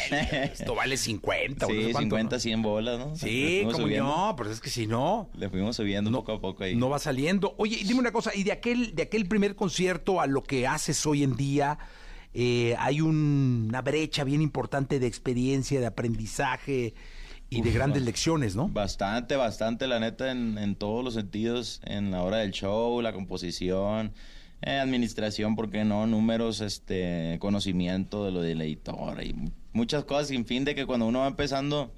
[0.54, 1.66] esto vale 50.
[1.66, 2.40] o no sé Sí, cuánto, 50, ¿no?
[2.40, 3.16] 100 bolas, ¿no?
[3.16, 6.76] Sí, como no, pero es que si no, Le fuimos subiendo poco a poco ahí.
[6.76, 7.56] no va saliendo.
[7.58, 11.06] Oye, dime una cosa, y de aquel, de aquel primer concierto a lo que haces
[11.06, 11.80] hoy en día,
[12.36, 16.94] eh, hay un- una brecha bien importante de experiencia, de aprendizaje
[17.50, 18.68] y de grandes lecciones, ¿no?
[18.70, 23.12] Bastante, bastante, la neta, en, en todos los sentidos, en la hora del show, la
[23.14, 24.14] composición,
[24.66, 26.08] eh, administración, ¿por qué no?
[26.08, 30.86] Números, este, conocimiento de lo del editor y mu- muchas cosas sin fin de que
[30.86, 31.94] cuando uno va empezando,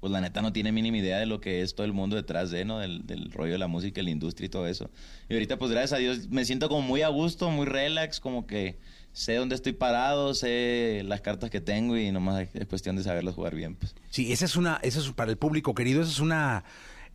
[0.00, 2.50] pues la neta no tiene mínima idea de lo que es todo el mundo detrás
[2.50, 2.78] de, ¿no?
[2.78, 4.90] Del, del rollo de la música, la industria y todo eso.
[5.28, 8.46] Y ahorita, pues gracias a Dios, me siento como muy a gusto, muy relax, como
[8.46, 8.78] que
[9.12, 13.34] sé dónde estoy parado, sé las cartas que tengo y nomás es cuestión de saberlas
[13.34, 13.94] jugar bien, pues.
[14.08, 16.64] Sí, esa es una, esa es para el público querido, esa es una,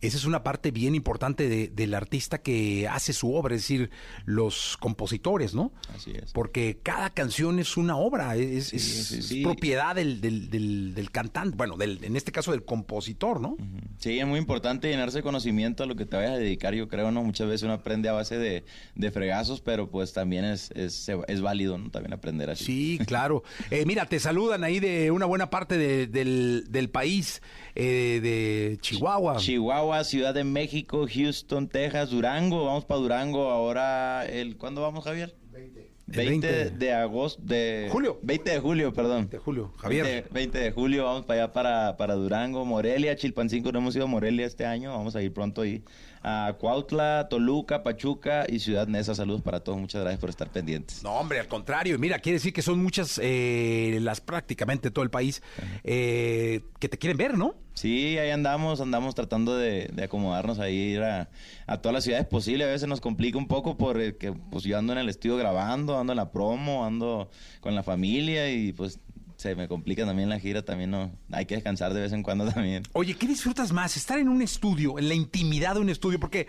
[0.06, 3.90] esa es una parte bien importante de- del artista que hace su obra, es decir,
[4.24, 5.72] los compositores, ¿no?
[5.94, 6.32] Así es.
[6.32, 9.42] Porque cada canción es una obra, es, Sí, es- sí, es sí.
[9.42, 13.56] propiedad del, del, del- del cantante, bueno, del, en este caso del compositor, ¿no?
[13.98, 16.88] Sí, es muy importante llenarse de conocimiento a lo que te vayas a dedicar, yo
[16.88, 17.22] creo, ¿no?
[17.22, 21.40] Muchas veces uno aprende a base de, de fregazos, pero pues también es, es, es
[21.40, 21.90] válido, ¿no?
[21.90, 22.64] También aprender así.
[22.64, 23.42] Sí, claro.
[23.70, 27.40] Eh, mira, te saludan ahí de una buena parte de- del, del país,
[27.74, 29.36] eh, de Chihuahua.
[29.36, 32.64] Chihuahua, Ciudad de México, Houston, Texas, Durango.
[32.64, 34.26] Vamos para Durango ahora.
[34.26, 35.34] El, ¿Cuándo vamos, Javier?
[35.52, 35.80] 20.
[36.08, 36.70] El 20.
[36.70, 37.42] de agosto.
[37.42, 38.18] De, Julio.
[38.22, 39.28] 20 de julio, perdón.
[39.28, 40.04] de Julio, Javier.
[40.04, 43.72] 20, 20 de julio, vamos para allá, para, para Durango, Morelia, Chilpancingo.
[43.72, 44.92] No hemos ido a Morelia este año.
[44.92, 45.82] Vamos a ir pronto ahí
[46.28, 49.14] a Cuautla, Toluca, Pachuca y Ciudad Neza.
[49.14, 49.78] Saludos para todos.
[49.78, 51.04] Muchas gracias por estar pendientes.
[51.04, 51.96] No, hombre, al contrario.
[52.00, 55.40] Mira, quiere decir que son muchas, eh, las prácticamente todo el país,
[55.84, 57.54] eh, que te quieren ver, ¿no?
[57.74, 61.28] Sí, ahí andamos, andamos tratando de, de acomodarnos ahí, ir a,
[61.66, 62.66] a todas las ciudades posibles.
[62.66, 66.12] A veces nos complica un poco porque pues yo ando en el estudio grabando, ando
[66.12, 68.98] en la promo, ando con la familia y pues
[69.46, 72.44] se me complica también la gira, también no, hay que descansar de vez en cuando
[72.52, 72.82] también.
[72.94, 73.96] Oye, ¿qué disfrutas más?
[73.96, 76.48] Estar en un estudio, en la intimidad de un estudio, porque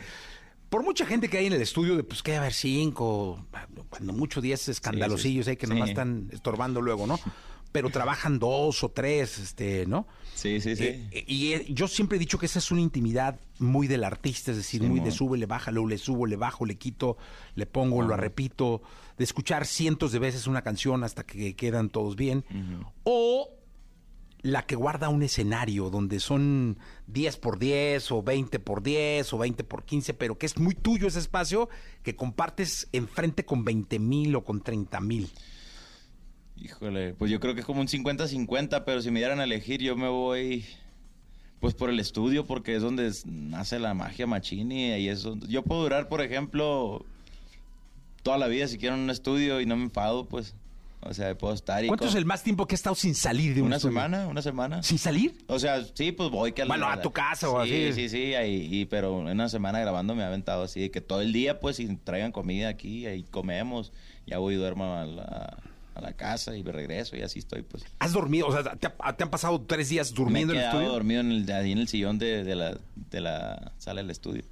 [0.70, 3.46] por mucha gente que hay en el estudio, de, pues que hay a cinco,
[3.90, 5.74] cuando mucho diez escandalosillos ahí que Sí.
[5.74, 7.20] nomás están estorbando luego, ¿no?
[7.72, 10.08] Pero trabajan dos o tres, este, ¿no?
[10.34, 10.84] Sí, sí, sí.
[11.12, 14.52] Eh, y eh, yo siempre he dicho que esa es una intimidad muy del artista,
[14.52, 17.18] es decir, Sí, muy de sube, le baja, luego le subo, le bajo, le quito,
[17.56, 18.82] le pongo, lo repito,
[19.18, 22.46] de escuchar cientos de veces una canción hasta que quedan todos bien.
[23.04, 23.50] O
[24.44, 29.38] la que guarda un escenario donde son 10 por 10 o 20 por 10 o
[29.40, 31.68] 20 por 15, pero que es muy tuyo ese espacio
[32.04, 35.30] que compartes enfrente con 20 mil o con 30 mil.
[36.56, 39.82] Híjole, pues yo creo que es como un 50-50, pero si me dieran a elegir
[39.82, 40.66] yo me voy
[41.60, 44.90] Pues por el estudio, porque es donde nace la magia machini.
[44.90, 47.04] Y ahí es donde- Yo puedo durar, por ejemplo,
[48.28, 50.54] toda la vida si quiero en un estudio y no me enfado, pues.
[51.00, 51.88] O sea, puedo estar y...
[51.88, 53.94] ¿Cuánto con- es el más tiempo que has estado sin salir de un Una estudio?
[53.94, 54.84] semana, una semana.
[54.84, 55.38] ¿Sin salir?
[55.48, 57.94] O sea, sí, pues voy que Bueno, a tu casa o sí, así.
[57.94, 61.00] Sí, sí, ahí, y, pero en una semana grabando me ha aventado así de que
[61.00, 63.94] todo el día, pues, si traigan comida aquí, ahí comemos,
[64.26, 65.58] ya voy y duermo a la,
[65.94, 67.86] a la casa y me regreso y así estoy, pues.
[68.00, 68.48] ¿Has dormido?
[68.48, 70.82] O sea, ¿te, ha- te han pasado tres días durmiendo me en he el quedado
[70.82, 70.94] estudio?
[70.94, 72.76] dormido en el, ahí en el sillón de, de la,
[73.12, 74.44] de la sala del estudio.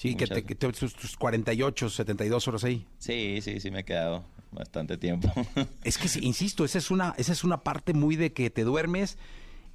[0.00, 2.86] Sí, que, te, que te- tus, tus 48, 72 horas ahí.
[2.98, 5.30] Sí, sí, sí me he quedado bastante tiempo.
[5.84, 8.64] Es que, sí, insisto, esa es, una, esa es una parte muy de que te
[8.64, 9.18] duermes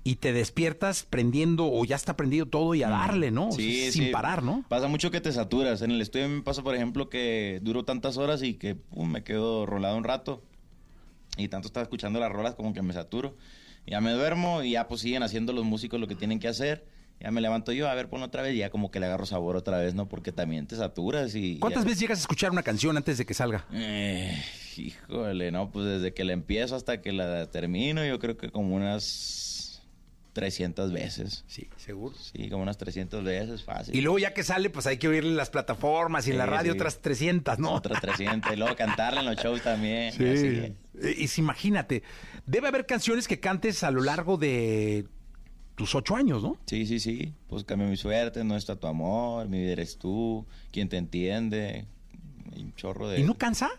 [0.03, 3.49] y te despiertas prendiendo o ya está prendido todo y a darle, ¿no?
[3.49, 4.09] O sea, Sí, sin sí.
[4.11, 4.63] parar, ¿no?
[4.67, 5.81] Pasa mucho que te saturas.
[5.83, 9.23] En el estudio me pasa, por ejemplo, que duro tantas horas y que pum, me
[9.23, 10.43] quedo rolado un rato.
[11.37, 13.35] Y tanto estaba escuchando las rolas como que me saturo.
[13.85, 16.85] Ya me duermo y ya pues siguen haciendo los músicos lo que tienen que hacer.
[17.19, 19.25] Ya me levanto yo, a ver, ponlo otra vez y ya como que le agarro
[19.25, 20.07] sabor otra vez, ¿no?
[20.07, 21.57] Porque también te saturas y...
[21.59, 23.65] ¿Cuántas ya- veces llegas a escuchar una canción antes de que salga?
[23.73, 24.37] Eh,
[24.77, 28.75] híjole, no, pues desde que la empiezo hasta que la termino, yo creo que como
[28.75, 29.81] unas
[30.33, 31.45] 300 veces.
[31.47, 32.13] Sí, seguro.
[32.17, 33.95] Sí, como unas 300 veces, fácil.
[33.95, 36.45] Y luego ya que sale, pues hay que oírle en las plataformas y en la
[36.45, 36.77] radio sí.
[36.77, 37.71] otras 300, ¿no?
[37.71, 38.51] Otras 300.
[38.51, 40.11] Y luego cantarla en los shows también.
[40.11, 40.25] Sí.
[40.25, 40.75] así.
[41.21, 42.03] Y si imagínate,
[42.45, 45.05] debe haber canciones que cantes a lo largo de
[45.75, 46.57] tus ocho años, ¿no?
[46.65, 47.33] Sí, sí, sí.
[47.47, 51.85] Pues cambia mi suerte, no está tu amor, mi vida eres tú, quien te entiende.
[52.55, 53.19] Un chorro de...
[53.19, 53.69] ¿Y no cansa?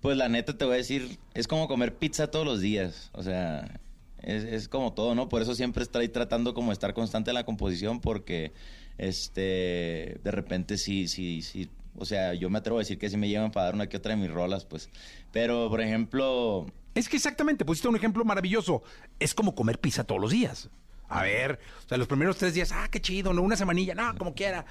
[0.00, 3.10] Pues la neta te voy a decir, es como comer pizza todos los días.
[3.12, 3.80] O sea,
[4.20, 5.28] es, es como todo, ¿no?
[5.30, 8.52] Por eso siempre estoy tratando como de estar constante en la composición porque,
[8.98, 11.70] este, de repente sí, sí, sí.
[11.96, 13.96] O sea, yo me atrevo a decir que sí me llevan para dar una que
[13.96, 14.90] otra de mis rolas, pues.
[15.32, 18.82] Pero, por ejemplo, Es que exactamente, pusiste un ejemplo maravilloso.
[19.20, 20.68] Es como comer pizza todos los días.
[21.08, 23.42] A ver, o sea, los primeros tres días, ah, qué chido, ¿no?
[23.42, 24.64] Una semanilla, no, como quiera.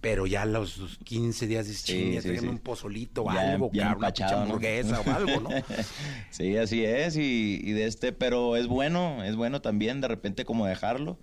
[0.00, 3.94] Pero ya los, los 15 días dices, chinga, sí, un pozolito o Ya- algo, ya
[3.96, 4.10] una
[4.42, 5.50] hamburguesa o algo, ¿no?
[6.30, 10.44] sí, así es, y, y de este, pero es bueno, es bueno también de repente
[10.44, 11.18] como dejarlo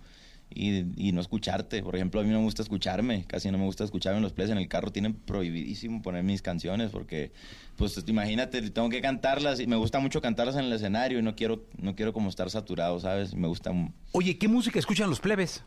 [0.54, 1.82] y, y no escucharte.
[1.82, 4.32] Por ejemplo, a mí no me gusta escucharme, casi no me gusta escucharme en los
[4.32, 7.32] plays en el carro, tienen prohibidísimo poner mis canciones porque,
[7.76, 11.34] pues imagínate, tengo que cantarlas y me gusta mucho cantarlas en el escenario y no
[11.34, 13.34] quiero, no quiero como estar saturado, ¿sabes?
[13.34, 13.72] Me gusta
[14.12, 15.64] Oye, ¿qué música escuchan los plebes?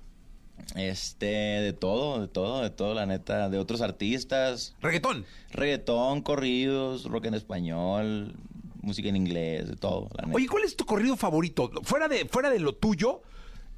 [0.75, 4.75] este, de todo, de todo, de todo, la neta, de otros artistas.
[4.81, 5.25] Reggaetón.
[5.51, 8.35] Reggaetón, corridos, rock en español,
[8.81, 10.35] música en inglés, de todo, la neta.
[10.35, 11.71] Oye, ¿cuál es tu corrido favorito?
[11.83, 13.21] Fuera de, fuera de lo tuyo,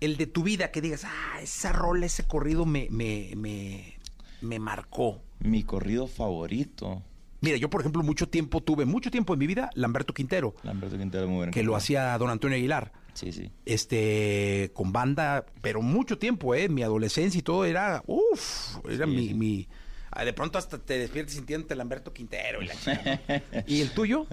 [0.01, 3.97] el de tu vida, que digas, ah, esa rola, ese corrido me, me, me,
[4.41, 5.21] me marcó.
[5.39, 7.03] Mi corrido favorito.
[7.41, 10.97] Mira, yo, por ejemplo, mucho tiempo tuve, mucho tiempo en mi vida, Lamberto Quintero, Lamberto
[10.97, 11.51] Quintero, muy bueno.
[11.51, 12.91] que lo hacía don Antonio Aguilar.
[13.13, 13.51] Sí, sí.
[13.65, 16.67] Este, con banda, pero mucho tiempo, ¿eh?
[16.69, 19.33] Mi adolescencia y todo era, uff, era Sí, mi, sí.
[19.35, 19.67] mi...
[20.11, 22.73] ah, De pronto hasta te despiertas sintiéndote Lamberto Quintero y la
[23.55, 23.61] ¿no?
[23.67, 24.25] ¿Y el tuyo?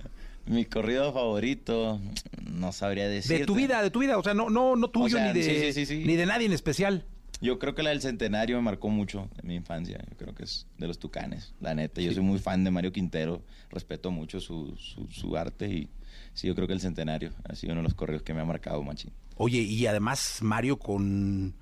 [0.46, 2.00] Mi corrido favorito,
[2.50, 3.38] no sabría decir.
[3.38, 5.40] De tu vida, de tu vida, o sea, no, no, no tuyo O sea, ni,
[5.40, 6.04] de, sí, sí, sí, sí.
[6.06, 7.04] ni de nadie en especial.
[7.40, 9.98] Yo creo que la del centenario me marcó mucho en mi infancia.
[10.10, 12.00] Yo creo que es de los tucanes, la neta.
[12.00, 15.88] Yo soy muy fan de Mario Quintero, respeto mucho su, su, su arte y
[16.32, 18.44] sí, yo creo que el centenario ha sido uno de los corridos que me ha
[18.44, 19.12] marcado, machín.
[19.36, 21.54] Oye, y además Mario con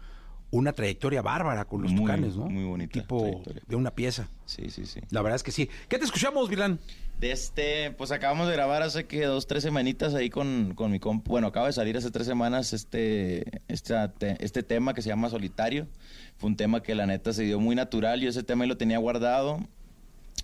[0.53, 2.47] una trayectoria bárbara con los Muy, tucanes, ¿no?
[2.47, 3.63] muy bonita Tipo trayectoria.
[3.67, 4.29] de una pieza.
[4.47, 5.01] Sí, sí, sí.
[5.11, 5.69] La verdad es que sí.
[5.89, 6.79] ¿Qué te escuchamos, Vilán?
[7.19, 10.99] De este, pues acabamos de grabar hace que dos, tres semanitas ahí con, con mi
[11.01, 11.27] comp.
[11.27, 15.31] Bueno, acaba de salir hace tres semanas este, esta te- este tema que se llama
[15.31, 15.87] Solitario.
[16.37, 18.21] Fue un tema que la neta se dio muy natural.
[18.21, 19.59] Yo ese tema lo tenía guardado.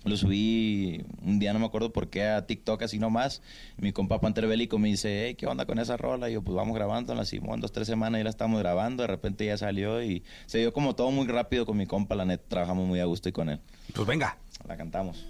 [0.05, 3.41] Lo subí un día, no me acuerdo por qué, a TikTok así nomás.
[3.77, 6.29] Mi compa Panther Bélico me dice, hey, ¿qué onda con esa rola?
[6.29, 9.03] Y yo, pues vamos grabando, la Simón, dos, tres semanas y la estamos grabando.
[9.03, 12.25] De repente ya salió y se dio como todo muy rápido con mi compa, la
[12.25, 12.43] neta.
[12.47, 13.59] Trabajamos muy a gusto y con él.
[13.93, 14.37] Pues venga.
[14.67, 15.25] La cantamos.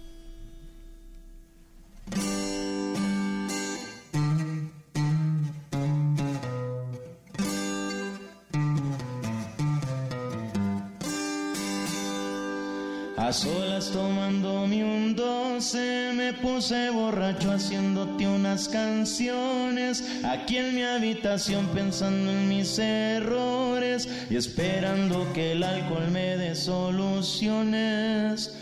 [13.30, 20.04] A solas tomándome un doce, me puse borracho haciéndote unas canciones.
[20.24, 26.56] Aquí en mi habitación pensando en mis errores y esperando que el alcohol me dé
[26.56, 28.56] soluciones.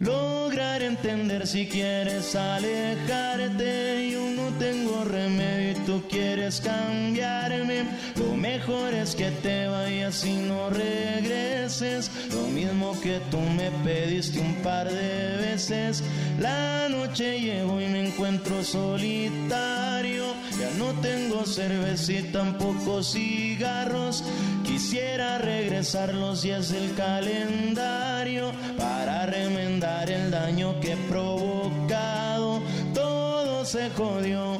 [0.00, 7.86] Lograr entender si quieres alejarte, yo no tengo remedio y tú tú quieres cambiarme.
[8.52, 12.10] Mejor es que te vayas y no regreses.
[12.32, 16.02] Lo mismo que tú me pediste un par de veces.
[16.40, 20.24] La noche llego y me encuentro solitario.
[20.58, 24.24] Ya no tengo cerveza y tampoco cigarros.
[24.64, 32.62] Quisiera regresar los días del calendario para remendar el daño que he provocado.
[32.94, 34.56] Todo se jodió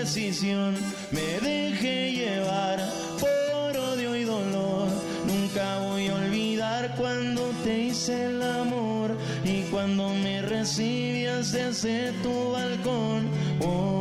[0.00, 2.80] Me dejé llevar
[3.20, 4.88] por odio y dolor.
[5.26, 12.52] Nunca voy a olvidar cuando te hice el amor y cuando me recibías desde tu
[12.52, 13.28] balcón.
[13.60, 13.99] Oh.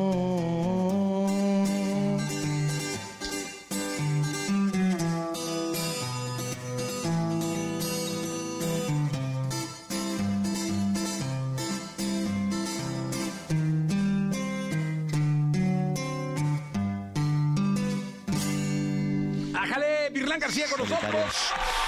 [20.50, 21.79] García con nosotros.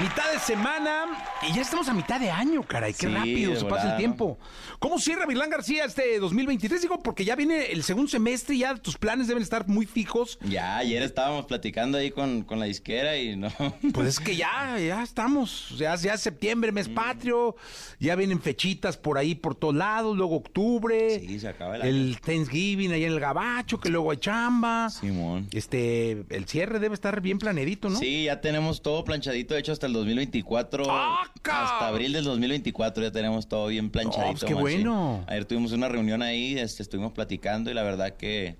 [0.00, 1.04] Mitad de semana
[1.48, 2.94] y ya estamos a mitad de año, caray.
[2.94, 4.38] Qué Sí, rápido se pasa el tiempo.
[4.78, 6.80] ¿Cómo cierra Virlán García este 2023?
[6.80, 10.38] Digo, porque ya viene el segundo semestre y ya tus planes deben estar muy fijos.
[10.42, 13.48] Ya, ayer estábamos platicando ahí con, con la disquera y no.
[13.92, 15.74] Pues es que ya, ya estamos.
[15.76, 16.74] Ya, ya es septiembre, Mm.
[16.74, 17.56] mes patrio.
[17.98, 20.16] Ya vienen fechitas por ahí, por todos lados.
[20.16, 21.20] Luego octubre.
[21.20, 24.88] Sí, se acaba el El Thanksgiving ahí en el Gabacho, que luego hay chamba.
[24.88, 25.48] Simón.
[25.52, 27.98] Este, el cierre debe estar bien planeadito, ¿no?
[27.98, 31.64] Sí, ya tenemos todo planchadito, de hecho hasta el 2024, ¡Ah, cabrón!
[31.64, 34.26] hasta abril del 2024 ya tenemos todo bien planchadito.
[34.26, 35.24] No, pues, qué bueno.
[35.26, 38.56] Ayer tuvimos una reunión ahí, este, estuvimos platicando y la verdad que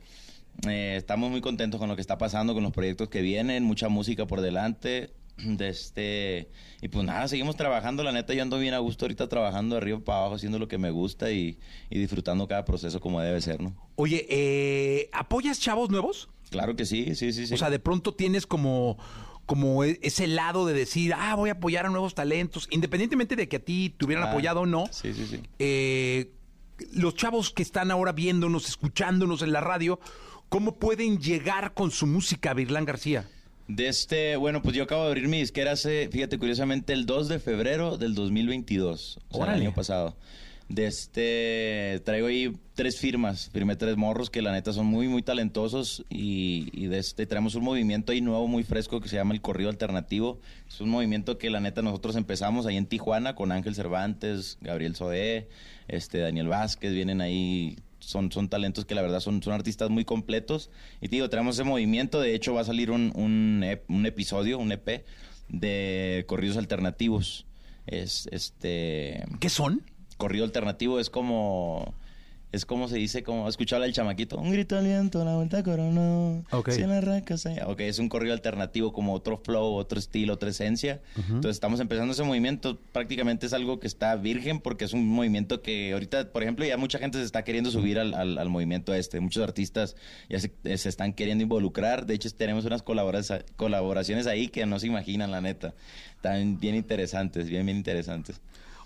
[0.69, 3.89] eh, estamos muy contentos con lo que está pasando, con los proyectos que vienen, mucha
[3.89, 5.15] música por delante.
[5.43, 6.51] De este,
[6.83, 8.03] y pues nada, seguimos trabajando.
[8.03, 10.69] La neta, yo ando bien a gusto ahorita trabajando de arriba para abajo, haciendo lo
[10.69, 11.59] que me gusta y,
[11.89, 13.75] y disfrutando cada proceso como debe ser, ¿no?
[13.97, 16.29] Oye, eh, ¿apoyas chavos nuevos?
[16.51, 17.55] Claro que sí, sí, sí, sí.
[17.55, 18.99] O sea, de pronto tienes como,
[19.51, 23.49] como e- ese lado de decir, ah, voy a apoyar a nuevos talentos, independientemente de
[23.49, 24.85] que a ti te hubieran Ah, apoyado o no.
[24.93, 25.41] Sí, sí, sí.
[25.59, 26.31] eh,
[26.93, 29.99] los chavos que están ahora viéndonos, escuchándonos en la radio,
[30.49, 33.29] ¿cómo pueden llegar con su música, Virlán García?
[33.67, 37.27] De este, bueno, pues yo acabo de abrir mi disquera hace, fíjate, curiosamente, el 2
[37.29, 40.17] de febrero del 2022, o sea, el año pasado.
[40.71, 45.21] De este, traigo ahí tres firmas, firmé tres morros que la neta son muy, muy
[45.21, 49.35] talentosos y, y de este, traemos un movimiento ahí nuevo, muy fresco que se llama
[49.35, 50.39] el Corrido Alternativo.
[50.69, 54.95] Es un movimiento que la neta nosotros empezamos ahí en Tijuana con Ángel Cervantes, Gabriel
[54.95, 55.49] Soé,
[55.89, 60.05] este, Daniel Vázquez, vienen ahí son, son talentos que la verdad son, son artistas muy
[60.05, 60.71] completos.
[61.01, 62.21] Y te digo, tenemos ese movimiento.
[62.21, 65.05] De hecho, va a salir un, un, un episodio, un EP
[65.49, 67.45] de corridos alternativos.
[67.89, 69.25] Es este.
[69.41, 69.83] ¿Qué son?
[70.21, 71.95] Corrido alternativo es como.
[72.53, 74.37] Es como se dice, como escuchaba el chamaquito.
[74.37, 76.45] Un grito de aliento, la vuelta coronó.
[76.51, 76.71] Ok.
[76.73, 80.35] Si en la raca se- Ok, es un corrido alternativo, como otro flow, otro estilo,
[80.35, 81.01] otra esencia.
[81.17, 82.77] Entonces estamos empezando ese movimiento.
[82.91, 86.77] Prácticamente es algo que está virgen porque es un movimiento que ahorita, por ejemplo, ya
[86.77, 89.21] mucha gente se está queriendo subir al, al- al movimiento este.
[89.21, 89.95] Muchos artistas
[90.29, 92.05] ya se, se están queriendo involucrar.
[92.05, 95.73] De hecho, tenemos unas colabora- colaboraciones ahí que no se imaginan, la neta.
[96.17, 98.41] Están bien interesantes, bien, bien interesantes.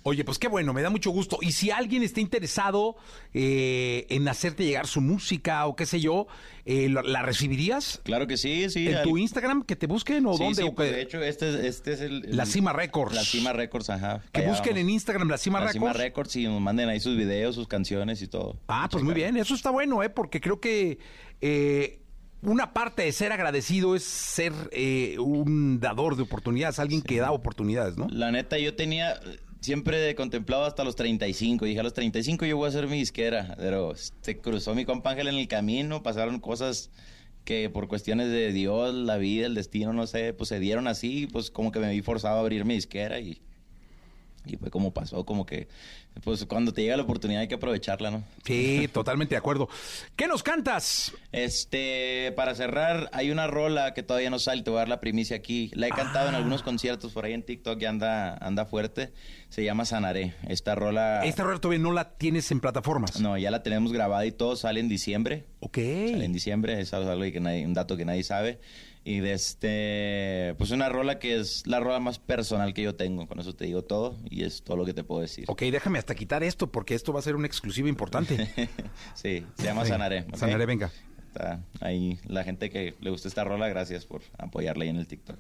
[0.06, 1.38] Oye, pues qué bueno, me da mucho gusto.
[1.40, 2.94] Y si alguien está interesado
[3.32, 6.26] eh, en hacerte llegar su música o qué sé yo,
[6.66, 8.02] eh, ¿la- ¿la recibirías?
[8.04, 8.86] Claro que sí, sí.
[8.88, 10.62] ¿En al- tu Instagram que te busquen o Sí, dónde?
[10.62, 13.14] sí, o pues, de hecho, este, es- este es el, el- La Cima Records.
[13.14, 14.22] La Cima Records, ajá.
[14.30, 14.80] que Allá busquen vamos.
[14.82, 16.02] en Instagram la Cima La Cima Records.
[16.04, 18.58] Records y nos manden ahí sus videos, sus canciones y todo.
[18.68, 20.10] Ah, pues muy bien, eso está bueno, ¿eh?
[20.10, 20.98] Porque creo que
[21.40, 22.00] eh,
[22.42, 27.32] una parte de ser agradecido es ser eh, un dador de oportunidades, alguien que da
[27.32, 28.06] oportunidades, ¿no?
[28.10, 29.18] La neta, yo tenía
[29.64, 31.64] siempre contemplado hasta los 35.
[31.64, 33.54] Dije, a los 35 yo voy a hacer mi disquera.
[33.58, 36.90] Pero se cruzó mi compa Ángel en el camino, pasaron cosas
[37.44, 41.26] que por cuestiones de Dios, la vida, el destino, no sé, pues se dieron así,
[41.26, 43.40] pues como que me vi forzado a abrir mi disquera y,
[44.46, 45.68] y fue como pasó, como que,
[46.22, 48.24] pues cuando te llega la oportunidad hay que aprovecharla, ¿no?
[48.44, 49.68] Sí, totalmente de acuerdo.
[50.16, 51.12] ¿Qué nos cantas?
[51.32, 55.00] Este, para cerrar, hay una rola que todavía no sale, te voy a dar la
[55.00, 55.70] primicia aquí.
[55.74, 59.12] La he cantado en algunos conciertos por ahí en TikTok y anda, anda fuerte.
[59.48, 60.34] Se llama Sanaré.
[60.48, 61.24] Esta rola.
[61.24, 63.20] Esta rola todavía no la tienes en plataformas.
[63.20, 65.44] No, ya la tenemos grabada y todo, sale en diciembre.
[65.60, 65.76] Ok.
[65.76, 68.58] Sale en diciembre, es algo que nadie- un dato que nadie sabe.
[69.06, 73.26] Y de este, pues una rola que es la rola más personal que yo tengo,
[73.26, 75.44] con eso te digo todo y es todo lo que te puedo decir.
[75.48, 78.48] Ok, déjame hasta quitar esto porque esto va a ser una exclusiva importante.
[79.14, 80.20] sí, se llama Sanaré.
[80.20, 80.36] ¿ok?
[80.36, 80.90] Sanaré, venga.
[81.26, 85.06] Está ahí la gente que le gusta esta rola, gracias por apoyarla ahí en el
[85.06, 85.36] TikTok.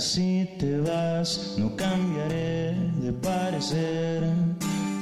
[0.00, 4.22] Si te vas, no cambiaré de parecer.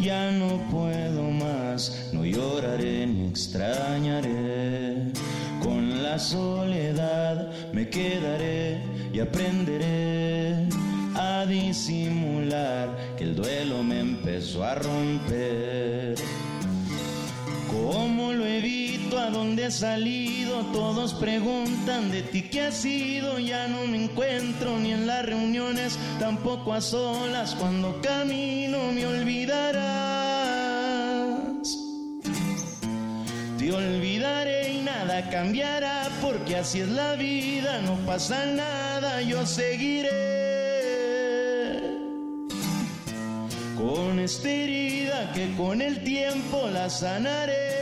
[0.00, 5.12] Ya no puedo más, no lloraré ni extrañaré.
[5.62, 8.82] Con la soledad me quedaré
[9.12, 10.68] y aprenderé
[11.14, 16.16] a disimular que el duelo me empezó a romper.
[17.72, 19.18] ¿Cómo lo evito?
[19.18, 20.60] ¿A dónde he salido?
[20.72, 23.38] Todos preguntan de ti qué ha sido.
[23.38, 27.54] Ya no me encuentro ni en las reuniones, tampoco a solas.
[27.54, 29.82] Cuando camino me olvidarás.
[33.58, 37.80] Te olvidaré y nada cambiará porque así es la vida.
[37.82, 40.91] No pasa nada, yo seguiré.
[43.82, 47.72] Con esta herida que con el tiempo la sanaré.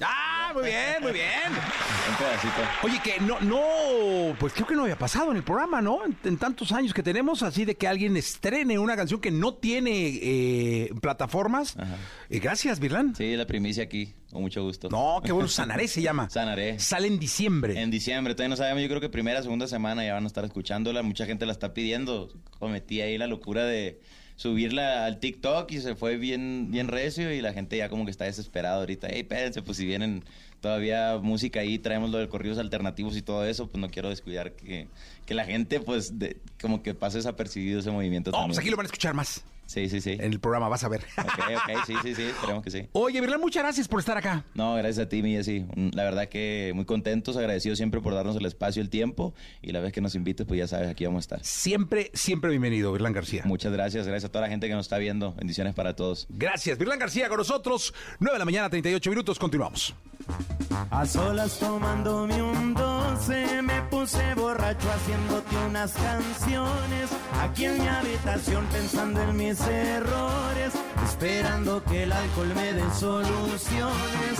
[0.00, 1.52] Ah, muy bien, muy bien.
[1.52, 2.62] Un pedacito.
[2.82, 6.04] Oye, que no, no, pues creo que no había pasado en el programa, ¿no?
[6.04, 9.54] En, en tantos años que tenemos, así de que alguien estrene una canción que no
[9.54, 9.90] tiene
[10.22, 11.76] eh, plataformas.
[12.30, 13.14] Eh, gracias, Virlan.
[13.14, 14.88] Sí, la primicia aquí, con mucho gusto.
[14.88, 16.30] No, qué bueno, Sanaré se llama.
[16.30, 16.78] Sanaré.
[16.78, 17.80] Sale en diciembre.
[17.80, 20.44] En diciembre, todavía no sabemos, yo creo que primera, segunda semana ya van a estar
[20.44, 22.28] escuchándola, mucha gente la está pidiendo.
[22.58, 24.00] Cometí ahí la locura de
[24.36, 28.10] subirla al TikTok y se fue bien, bien recio y la gente ya como que
[28.10, 29.08] está desesperada ahorita.
[29.08, 30.24] Ey, espérense, pues si vienen
[30.60, 34.52] todavía música ahí, traemos lo de corridos alternativos y todo eso, pues no quiero descuidar
[34.52, 34.88] que,
[35.24, 38.48] que la gente pues de- como que pase desapercibido ese movimiento No, también.
[38.50, 40.12] pues aquí lo van a escuchar más Sí, sí, sí.
[40.12, 41.04] en el programa, vas a ver.
[41.18, 42.88] Ok, ok, sí, sí, sí, esperemos que sí.
[42.92, 44.44] Oye, Virlan, muchas gracias por estar acá.
[44.54, 45.66] No, gracias a ti, mi Jessy.
[45.74, 49.34] Mm, La verdad que muy contentos, agradecidos siempre por darnos el espacio, el tiempo.
[49.62, 51.44] Y la vez que nos invites, pues ya sabes, aquí vamos a estar.
[51.44, 53.42] Siempre, siempre bienvenido, Virlan García.
[53.44, 55.32] Muchas gracias, gracias a toda la gente que nos está viendo.
[55.34, 56.26] Bendiciones para todos.
[56.30, 57.92] Gracias, Virlan García con nosotros.
[58.20, 59.94] 9 de la mañana, 38 minutos, continuamos.
[60.90, 67.10] A solas tomándome un 12 me puse borracho haciéndote unas canciones
[67.40, 70.72] aquí en mi habitación pensando en mis errores
[71.04, 74.34] esperando que el alcohol me dé soluciones.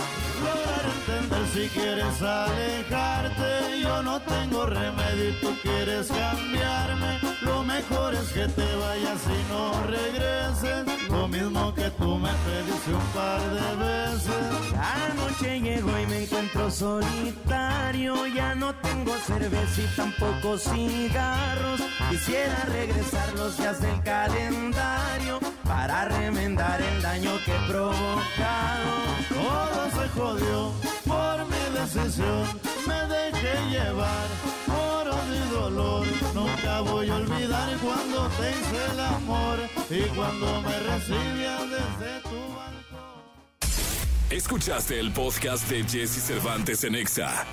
[0.45, 7.19] Lograr entender si quieres alejarte yo no tengo remedio y tú quieres cambiarme.
[7.43, 11.09] Lo mejor es que te vayas y no regreses.
[11.09, 14.45] Lo mismo que tú me pediste un par de veces.
[14.77, 18.27] Anoche llego y me encuentro solitario.
[18.27, 21.81] Ya no tengo cerveza y tampoco cigarros.
[22.11, 25.06] Quisiera regresar los días del calendario
[25.65, 28.93] para remendar el daño que he provocado.
[29.29, 30.73] Todo se jodió
[31.07, 32.45] por mi decisión.
[32.87, 34.27] Me dejé llevar
[34.67, 36.07] por odio y dolor.
[36.35, 39.59] Nunca voy a olvidar cuando te hice el amor
[39.91, 43.23] y cuando me recibías desde tu balcón.
[44.31, 47.47] Escuchaste el podcast de Jesse Cervantes en Exa.